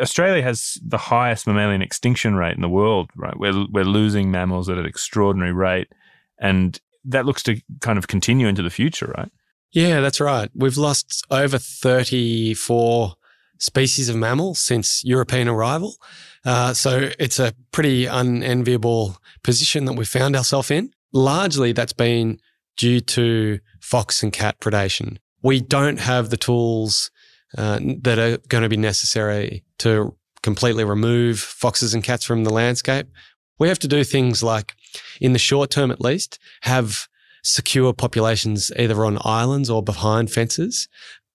Australia 0.00 0.42
has 0.42 0.78
the 0.82 0.98
highest 0.98 1.46
mammalian 1.46 1.82
extinction 1.82 2.34
rate 2.34 2.54
in 2.54 2.62
the 2.62 2.68
world, 2.68 3.10
right? 3.16 3.38
We're, 3.38 3.66
we're 3.70 3.84
losing 3.84 4.30
mammals 4.30 4.68
at 4.68 4.78
an 4.78 4.86
extraordinary 4.86 5.52
rate. 5.52 5.88
And 6.38 6.78
that 7.04 7.26
looks 7.26 7.42
to 7.44 7.60
kind 7.80 7.98
of 7.98 8.08
continue 8.08 8.46
into 8.46 8.62
the 8.62 8.70
future, 8.70 9.12
right? 9.16 9.30
Yeah, 9.72 10.00
that's 10.00 10.20
right. 10.20 10.50
We've 10.54 10.76
lost 10.76 11.24
over 11.30 11.58
34 11.58 13.14
species 13.58 14.08
of 14.08 14.16
mammals 14.16 14.58
since 14.58 15.04
European 15.04 15.48
arrival. 15.48 15.96
Uh, 16.44 16.74
so 16.74 17.10
it's 17.18 17.38
a 17.38 17.54
pretty 17.72 18.06
unenviable 18.06 19.18
position 19.42 19.84
that 19.84 19.92
we 19.92 20.04
found 20.04 20.34
ourselves 20.34 20.70
in. 20.70 20.90
Largely, 21.12 21.72
that's 21.72 21.92
been 21.92 22.40
due 22.76 23.00
to 23.00 23.58
fox 23.80 24.22
and 24.22 24.32
cat 24.32 24.58
predation. 24.60 25.18
We 25.42 25.60
don't 25.60 26.00
have 26.00 26.30
the 26.30 26.36
tools 26.36 27.10
uh, 27.56 27.78
that 28.02 28.18
are 28.18 28.38
going 28.48 28.62
to 28.62 28.68
be 28.68 28.76
necessary 28.76 29.64
to 29.78 30.16
completely 30.42 30.84
remove 30.84 31.38
foxes 31.38 31.92
and 31.94 32.02
cats 32.02 32.24
from 32.24 32.44
the 32.44 32.52
landscape. 32.52 33.06
We 33.60 33.68
have 33.68 33.78
to 33.80 33.88
do 33.88 34.02
things 34.02 34.42
like, 34.42 34.74
in 35.20 35.32
the 35.32 35.38
short 35.38 35.70
term 35.70 35.92
at 35.92 36.00
least, 36.00 36.40
have 36.62 37.06
secure 37.44 37.92
populations 37.92 38.72
either 38.76 39.04
on 39.04 39.18
islands 39.22 39.70
or 39.70 39.82
behind 39.82 40.32
fences. 40.32 40.88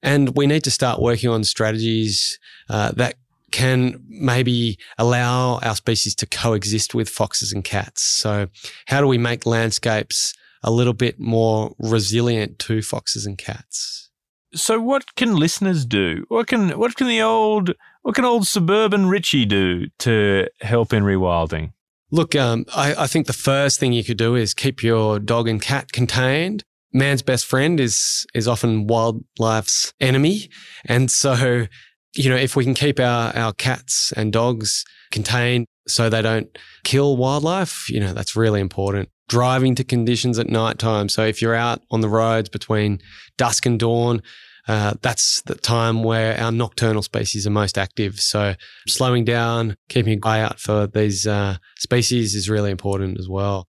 And 0.04 0.36
we 0.36 0.46
need 0.48 0.64
to 0.66 0.72
start 0.72 1.02
working 1.02 1.30
on 1.30 1.44
strategies 1.44 2.40
uh, 2.70 2.92
that 2.94 3.16
can 3.52 4.04
maybe 4.10 4.78
allow 4.98 5.60
our 5.60 5.76
species 5.76 6.14
to 6.16 6.26
coexist 6.26 6.94
with 6.94 7.08
foxes 7.08 7.54
and 7.54 7.64
cats. 7.64 8.02
So, 8.02 8.48
how 8.88 9.02
do 9.02 9.08
we 9.08 9.18
make 9.18 9.46
landscapes 9.46 10.34
a 10.64 10.72
little 10.72 10.94
bit 10.94 11.20
more 11.20 11.74
resilient 11.80 12.60
to 12.60 12.82
foxes 12.82 13.26
and 13.26 13.38
cats? 13.38 14.10
So, 14.54 14.80
what 14.82 15.16
can 15.16 15.38
listeners 15.38 15.86
do? 15.86 16.26
What 16.28 16.48
can 16.48 16.78
what 16.78 16.96
can 16.96 17.08
the 17.08 17.22
old 17.22 17.72
what 18.02 18.16
can 18.16 18.26
old 18.26 18.46
suburban 18.46 19.08
Ritchie 19.08 19.46
do 19.46 19.88
to 20.00 20.48
help 20.62 20.92
in 20.92 21.04
rewilding? 21.04 21.72
Look, 22.12 22.36
um, 22.36 22.66
I, 22.76 22.96
I 22.96 23.08
think 23.08 23.28
the 23.28 23.34
first 23.34 23.80
thing 23.80 23.94
you 23.94 24.04
could 24.04 24.18
do 24.18 24.36
is 24.36 24.54
keep 24.54 24.84
your 24.84 25.20
dog 25.20 25.48
and 25.48 25.62
cat 25.62 25.92
contained. 25.92 26.64
Man's 26.94 27.22
best 27.22 27.46
friend 27.46 27.80
is 27.80 28.26
is 28.34 28.48
often 28.48 28.88
wildlife's 28.88 29.94
enemy, 30.00 30.50
and 30.86 31.12
so 31.12 31.68
you 32.16 32.30
know 32.30 32.38
if 32.38 32.56
we 32.56 32.64
can 32.64 32.74
keep 32.74 33.00
our 33.00 33.36
our 33.36 33.52
cats 33.52 34.14
and 34.16 34.32
dogs 34.32 34.86
contained 35.12 35.66
so 35.88 36.10
they 36.10 36.22
don't 36.22 36.58
kill 36.84 37.18
wildlife, 37.18 37.90
you 37.90 38.00
know 38.00 38.14
that's 38.14 38.36
really 38.36 38.62
important. 38.62 39.10
Driving 39.28 39.76
to 39.76 39.84
conditions 39.84 40.40
at 40.40 40.48
night 40.48 40.80
time. 40.80 41.10
So 41.10 41.26
if 41.26 41.42
you're 41.42 41.56
out 41.56 41.82
on 41.92 42.02
the 42.02 42.10
roads 42.10 42.48
between 42.48 43.02
dusk 43.38 43.66
and 43.66 43.80
dawn, 43.80 44.22
uh, 44.68 44.96
that's 45.02 45.42
the 45.42 45.56
time 45.56 46.04
where 46.04 46.40
our 46.40 46.52
nocturnal 46.52 47.02
species 47.02 47.46
are 47.46 47.52
most 47.52 47.78
active. 47.78 48.20
So 48.20 48.56
slowing 48.88 49.26
down, 49.26 49.78
keeping 49.90 50.14
an 50.14 50.20
eye 50.24 50.42
out 50.42 50.60
for 50.60 50.88
these 50.88 51.28
uh, 51.28 51.58
species 51.78 52.36
is 52.36 52.50
really 52.50 52.72
important 52.72 53.20
as 53.20 53.30
well. 53.30 53.68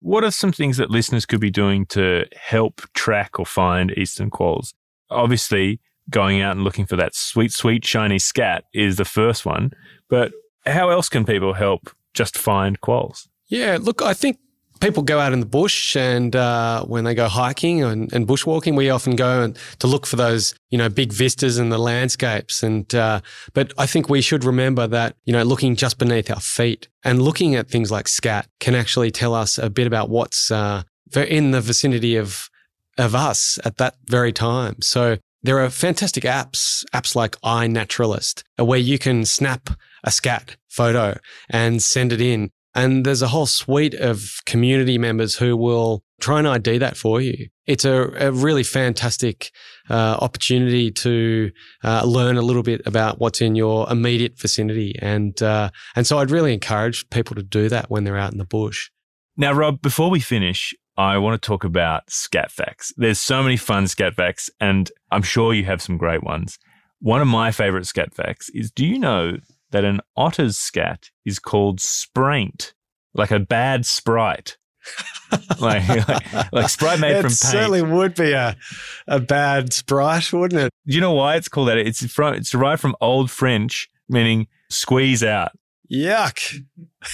What 0.00 0.24
are 0.24 0.30
some 0.30 0.52
things 0.52 0.76
that 0.76 0.90
listeners 0.90 1.26
could 1.26 1.40
be 1.40 1.50
doing 1.50 1.84
to 1.86 2.24
help 2.36 2.82
track 2.94 3.38
or 3.38 3.44
find 3.44 3.92
eastern 3.96 4.30
quolls? 4.30 4.72
Obviously, 5.10 5.80
going 6.08 6.40
out 6.40 6.52
and 6.56 6.64
looking 6.64 6.86
for 6.86 6.96
that 6.96 7.14
sweet, 7.14 7.52
sweet, 7.52 7.84
shiny 7.84 8.18
scat 8.18 8.64
is 8.72 8.96
the 8.96 9.04
first 9.04 9.44
one. 9.44 9.70
But 10.08 10.32
how 10.64 10.90
else 10.90 11.08
can 11.08 11.24
people 11.24 11.54
help 11.54 11.90
just 12.14 12.38
find 12.38 12.80
quolls? 12.80 13.28
Yeah, 13.48 13.78
look, 13.80 14.02
I 14.02 14.14
think 14.14 14.38
people 14.80 15.02
go 15.02 15.18
out 15.18 15.32
in 15.32 15.40
the 15.40 15.46
bush 15.46 15.96
and 15.96 16.34
uh, 16.34 16.84
when 16.84 17.04
they 17.04 17.14
go 17.14 17.28
hiking 17.28 17.82
and, 17.82 18.12
and, 18.12 18.26
bushwalking, 18.26 18.76
we 18.76 18.90
often 18.90 19.16
go 19.16 19.42
and, 19.42 19.58
to 19.78 19.86
look 19.86 20.06
for 20.06 20.16
those, 20.16 20.54
you 20.70 20.78
know, 20.78 20.88
big 20.88 21.12
vistas 21.12 21.58
and 21.58 21.72
the 21.72 21.78
landscapes. 21.78 22.62
And 22.62 22.92
uh, 22.94 23.20
but 23.54 23.72
I 23.78 23.86
think 23.86 24.08
we 24.08 24.20
should 24.20 24.44
remember 24.44 24.86
that, 24.86 25.16
you 25.24 25.32
know, 25.32 25.42
looking 25.42 25.76
just 25.76 25.98
beneath 25.98 26.30
our 26.30 26.40
feet 26.40 26.88
and 27.04 27.22
looking 27.22 27.54
at 27.54 27.68
things 27.68 27.90
like 27.90 28.08
scat 28.08 28.48
can 28.60 28.74
actually 28.74 29.10
tell 29.10 29.34
us 29.34 29.58
a 29.58 29.70
bit 29.70 29.86
about 29.86 30.10
what's 30.10 30.50
uh, 30.50 30.82
in 31.14 31.50
the 31.50 31.60
vicinity 31.60 32.16
of 32.16 32.48
of 32.96 33.14
us 33.14 33.58
at 33.64 33.76
that 33.76 33.94
very 34.06 34.32
time. 34.32 34.82
So 34.82 35.18
there 35.42 35.60
are 35.60 35.70
fantastic 35.70 36.24
apps, 36.24 36.84
apps 36.92 37.14
like 37.14 37.40
iNaturalist, 37.42 38.42
where 38.58 38.78
you 38.78 38.98
can 38.98 39.24
snap 39.24 39.70
a 40.02 40.10
scat 40.10 40.56
photo 40.68 41.16
and 41.48 41.82
send 41.82 42.12
it 42.12 42.20
in 42.20 42.50
and 42.78 43.04
there's 43.04 43.22
a 43.22 43.28
whole 43.28 43.46
suite 43.46 43.94
of 43.94 44.40
community 44.46 44.98
members 44.98 45.34
who 45.34 45.56
will 45.56 46.04
try 46.20 46.38
and 46.38 46.46
ID 46.46 46.78
that 46.78 46.96
for 46.96 47.20
you. 47.20 47.48
It's 47.66 47.84
a, 47.84 48.12
a 48.18 48.30
really 48.30 48.62
fantastic 48.62 49.50
uh, 49.90 50.16
opportunity 50.20 50.92
to 50.92 51.50
uh, 51.82 52.04
learn 52.04 52.36
a 52.36 52.42
little 52.42 52.62
bit 52.62 52.80
about 52.86 53.18
what's 53.18 53.40
in 53.40 53.56
your 53.56 53.90
immediate 53.90 54.38
vicinity, 54.38 54.94
and 55.02 55.40
uh, 55.42 55.70
and 55.96 56.06
so 56.06 56.18
I'd 56.18 56.30
really 56.30 56.54
encourage 56.54 57.08
people 57.10 57.34
to 57.34 57.42
do 57.42 57.68
that 57.68 57.90
when 57.90 58.04
they're 58.04 58.16
out 58.16 58.32
in 58.32 58.38
the 58.38 58.44
bush. 58.44 58.90
Now, 59.36 59.52
Rob, 59.52 59.82
before 59.82 60.08
we 60.08 60.20
finish, 60.20 60.72
I 60.96 61.18
want 61.18 61.40
to 61.40 61.46
talk 61.46 61.64
about 61.64 62.08
scat 62.10 62.52
facts. 62.52 62.92
There's 62.96 63.18
so 63.18 63.42
many 63.42 63.56
fun 63.56 63.88
scat 63.88 64.14
facts, 64.14 64.50
and 64.60 64.90
I'm 65.10 65.22
sure 65.22 65.52
you 65.52 65.64
have 65.64 65.82
some 65.82 65.96
great 65.98 66.22
ones. 66.22 66.58
One 67.00 67.20
of 67.20 67.28
my 67.28 67.50
favorite 67.50 67.86
scat 67.86 68.14
facts 68.14 68.50
is: 68.50 68.70
Do 68.70 68.86
you 68.86 68.98
know 69.00 69.38
that 69.70 69.84
an 69.84 70.00
otter's 70.16 70.56
scat 70.56 71.10
is 71.24 71.38
called 71.38 71.80
spraint, 71.80 72.74
like 73.14 73.30
a 73.30 73.38
bad 73.38 73.86
sprite. 73.86 74.56
like, 75.60 75.86
like, 76.08 76.52
like 76.52 76.68
sprite 76.68 77.00
made 77.00 77.12
it 77.16 77.22
from 77.22 77.28
paint. 77.28 77.32
It 77.32 77.36
certainly 77.36 77.82
would 77.82 78.14
be 78.14 78.32
a 78.32 78.56
a 79.06 79.20
bad 79.20 79.72
sprite, 79.72 80.32
wouldn't 80.32 80.60
it? 80.60 80.70
Do 80.86 80.94
you 80.94 81.00
know 81.00 81.12
why 81.12 81.36
it's 81.36 81.48
called 81.48 81.68
that? 81.68 81.78
It's 81.78 82.04
from 82.10 82.34
it's 82.34 82.50
derived 82.50 82.80
from 82.80 82.96
Old 83.00 83.30
French, 83.30 83.88
meaning 84.08 84.46
squeeze 84.70 85.22
out. 85.22 85.52
Yuck! 85.90 86.62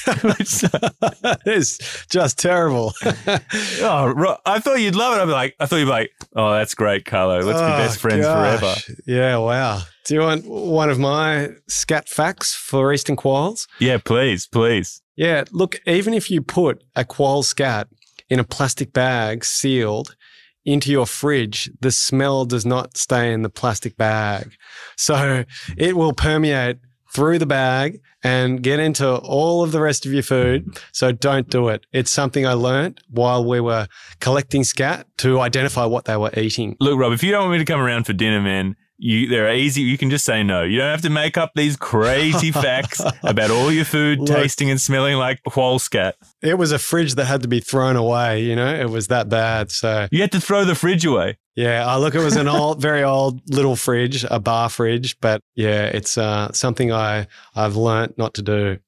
it's 0.07 0.65
uh, 0.65 1.37
just 2.11 2.39
terrible. 2.39 2.93
oh, 3.05 4.37
I 4.45 4.59
thought 4.59 4.81
you'd 4.81 4.97
love 4.97 5.17
it. 5.17 5.23
I'd 5.23 5.27
be 5.27 5.33
like, 5.33 5.55
I 5.61 5.67
thought 5.67 5.77
you'd 5.77 5.85
be 5.85 5.91
like, 5.91 6.11
oh, 6.35 6.53
that's 6.53 6.75
great, 6.75 7.05
Carlo. 7.05 7.41
Let's 7.41 7.59
oh, 7.59 7.67
be 7.67 7.83
best 7.83 8.01
friends 8.01 8.25
gosh. 8.25 8.61
forever. 8.61 8.97
Yeah, 9.07 9.37
wow. 9.39 9.83
Do 10.07 10.15
you 10.15 10.21
want 10.21 10.47
one 10.47 10.91
of 10.91 10.99
my 10.99 11.51
scat 11.69 12.09
facts 12.09 12.55
for 12.55 12.93
Eastern 12.93 13.17
quolls? 13.17 13.67
Yeah, 13.79 13.99
please, 13.99 14.47
please. 14.47 15.03
Yeah, 15.17 15.45
look, 15.53 15.81
even 15.87 16.13
if 16.13 16.31
you 16.31 16.43
put 16.43 16.83
a 16.97 17.05
quoll 17.05 17.43
scat 17.43 17.89
in 18.29 18.39
a 18.39 18.45
plastic 18.45 18.93
bag 18.93 19.45
sealed 19.45 20.17
into 20.65 20.91
your 20.91 21.07
fridge, 21.07 21.71
the 21.81 21.91
smell 21.91 22.45
does 22.45 22.67
not 22.67 22.97
stay 22.97 23.33
in 23.33 23.43
the 23.43 23.51
plastic 23.51 23.97
bag. 23.97 24.55
So 24.97 25.45
it 25.77 25.97
will 25.97 26.13
permeate 26.13 26.79
through 27.15 27.39
the 27.39 27.47
bag 27.47 28.01
and 28.25 28.63
get 28.63 28.81
into 28.81 29.17
all 29.17 29.63
of 29.63 29.71
the 29.73 29.81
rest 29.81 30.05
of 30.05 30.13
your 30.13 30.23
food. 30.23 30.79
So 30.93 31.13
don't 31.13 31.49
do 31.49 31.69
it. 31.69 31.87
It's 31.93 32.11
something 32.11 32.45
I 32.45 32.55
learned 32.55 33.01
while 33.09 33.45
we 33.45 33.61
were 33.61 33.87
collecting 34.21 34.65
scat 34.65 35.07
to 35.19 35.41
identify 35.41 35.85
what 35.85 36.07
they 36.07 36.17
were 36.17 36.33
eating. 36.37 36.77
Look, 36.81 36.99
Rob, 36.99 37.13
if 37.13 37.23
you 37.23 37.31
don't 37.31 37.43
want 37.43 37.53
me 37.53 37.59
to 37.59 37.65
come 37.65 37.81
around 37.81 38.05
for 38.05 38.13
dinner, 38.13 38.41
man, 38.41 38.77
you 39.05 39.29
they're 39.29 39.55
easy. 39.55 39.83
You 39.83 39.99
can 39.99 40.09
just 40.09 40.25
say 40.25 40.43
no. 40.43 40.63
You 40.63 40.79
don't 40.79 40.91
have 40.91 41.03
to 41.03 41.11
make 41.11 41.37
up 41.37 41.53
these 41.55 41.77
crazy 41.77 42.51
facts 42.53 43.03
about 43.23 43.51
all 43.51 43.71
your 43.71 43.85
food 43.85 44.21
Look, 44.21 44.29
tasting 44.29 44.71
and 44.71 44.81
smelling 44.81 45.17
like 45.17 45.43
quoll 45.43 45.79
scat. 45.79 46.17
It 46.41 46.57
was 46.57 46.73
a 46.73 46.79
fridge 46.79 47.15
that 47.17 47.27
had 47.27 47.43
to 47.43 47.49
be 47.49 47.61
thrown 47.61 47.97
away. 47.97 48.43
You 48.43 48.57
know, 48.57 48.75
it 48.75 48.89
was 48.89 49.09
that 49.09 49.29
bad. 49.29 49.71
So 49.71 50.09
you 50.11 50.23
had 50.23 50.33
to 50.33 50.41
throw 50.41 50.65
the 50.65 50.75
fridge 50.75 51.05
away. 51.05 51.37
Yeah, 51.55 51.87
I 51.87 51.99
look, 51.99 52.15
it 52.15 52.25
was 52.25 52.37
an 52.37 52.49
old, 52.49 52.81
very 52.81 53.05
old 53.05 53.43
little 53.55 53.77
fridge, 53.77 54.25
a 54.29 54.41
bar 54.41 54.71
fridge, 54.71 55.21
but 55.21 55.43
yeah, 55.55 55.85
it's 55.85 56.17
uh, 56.17 56.51
something 56.53 56.91
I 56.91 57.27
I've 57.55 57.77
learnt 57.77 58.17
not 58.17 58.33
to 58.35 58.43
do. 58.43 58.79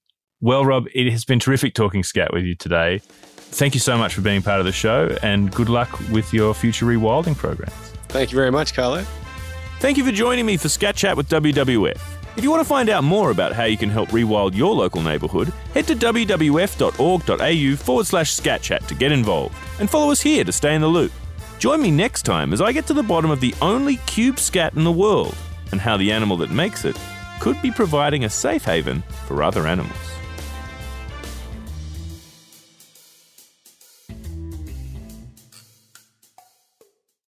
Well, 0.41 0.65
Rob, 0.65 0.87
it 0.95 1.11
has 1.13 1.27
been 1.27 1.39
terrific 1.39 1.75
talking 1.75 2.03
scat 2.03 2.33
with 2.33 2.45
you 2.45 2.55
today. 2.55 3.01
Thank 3.05 3.75
you 3.75 3.81
so 3.81 3.99
much 3.99 4.15
for 4.15 4.23
being 4.23 4.43
part 4.43 4.61
of 4.61 4.67
the 4.67 4.73
show, 4.73 5.15
and 5.23 5.53
good 5.53 5.69
luck 5.69 6.01
with 6.11 6.33
your 6.33 6.55
future 6.55 6.87
rewilding 6.87 7.37
programs. 7.37 7.75
Thank 8.09 8.33
you 8.33 8.37
very 8.37 8.51
much, 8.51 8.73
Carlo. 8.73 9.05
Thank 9.79 9.99
you 9.99 10.05
for 10.05 10.13
joining 10.13 10.47
me 10.47 10.57
for 10.57 10.71
Scat 10.71 10.97
Chat 10.97 11.17
with 11.19 11.29
WWF. 11.29 12.01
If 12.37 12.43
you 12.43 12.51
want 12.51 12.63
to 12.63 12.69
find 12.69 12.89
out 12.89 13.05
more 13.05 13.31
about 13.31 13.53
how 13.53 13.65
you 13.65 13.77
can 13.77 13.91
help 13.91 14.09
rewild 14.09 14.55
your 14.55 14.75
local 14.75 15.03
neighbourhood, 15.03 15.53
head 15.75 15.87
to 15.87 15.95
wwf.org.au 15.95 17.77
forward 17.77 18.07
slash 18.07 18.35
scatchat 18.35 18.87
to 18.87 18.95
get 18.95 19.13
involved. 19.13 19.55
And 19.79 19.89
follow 19.89 20.11
us 20.11 20.21
here 20.21 20.45
to 20.45 20.53
stay 20.53 20.75
in 20.75 20.81
the 20.81 20.87
loop. 20.87 21.13
Join 21.59 21.83
me 21.83 21.91
next 21.91 22.23
time 22.23 22.55
as 22.55 22.61
I 22.61 22.73
get 22.73 22.87
to 22.87 22.95
the 22.95 23.03
bottom 23.03 23.31
of 23.31 23.41
the 23.41 23.55
only 23.61 23.97
cube 24.07 24.39
scat 24.39 24.75
in 24.75 24.85
the 24.85 24.93
world 24.93 25.35
and 25.73 25.81
how 25.81 25.97
the 25.97 26.11
animal 26.11 26.39
that 26.39 26.51
makes 26.51 26.85
it 26.87 26.99
could 27.41 27.61
be 27.61 27.71
providing 27.71 28.25
a 28.25 28.31
safe 28.31 28.65
haven 28.65 29.03
for 29.27 29.43
other 29.43 29.67
animals. 29.67 30.16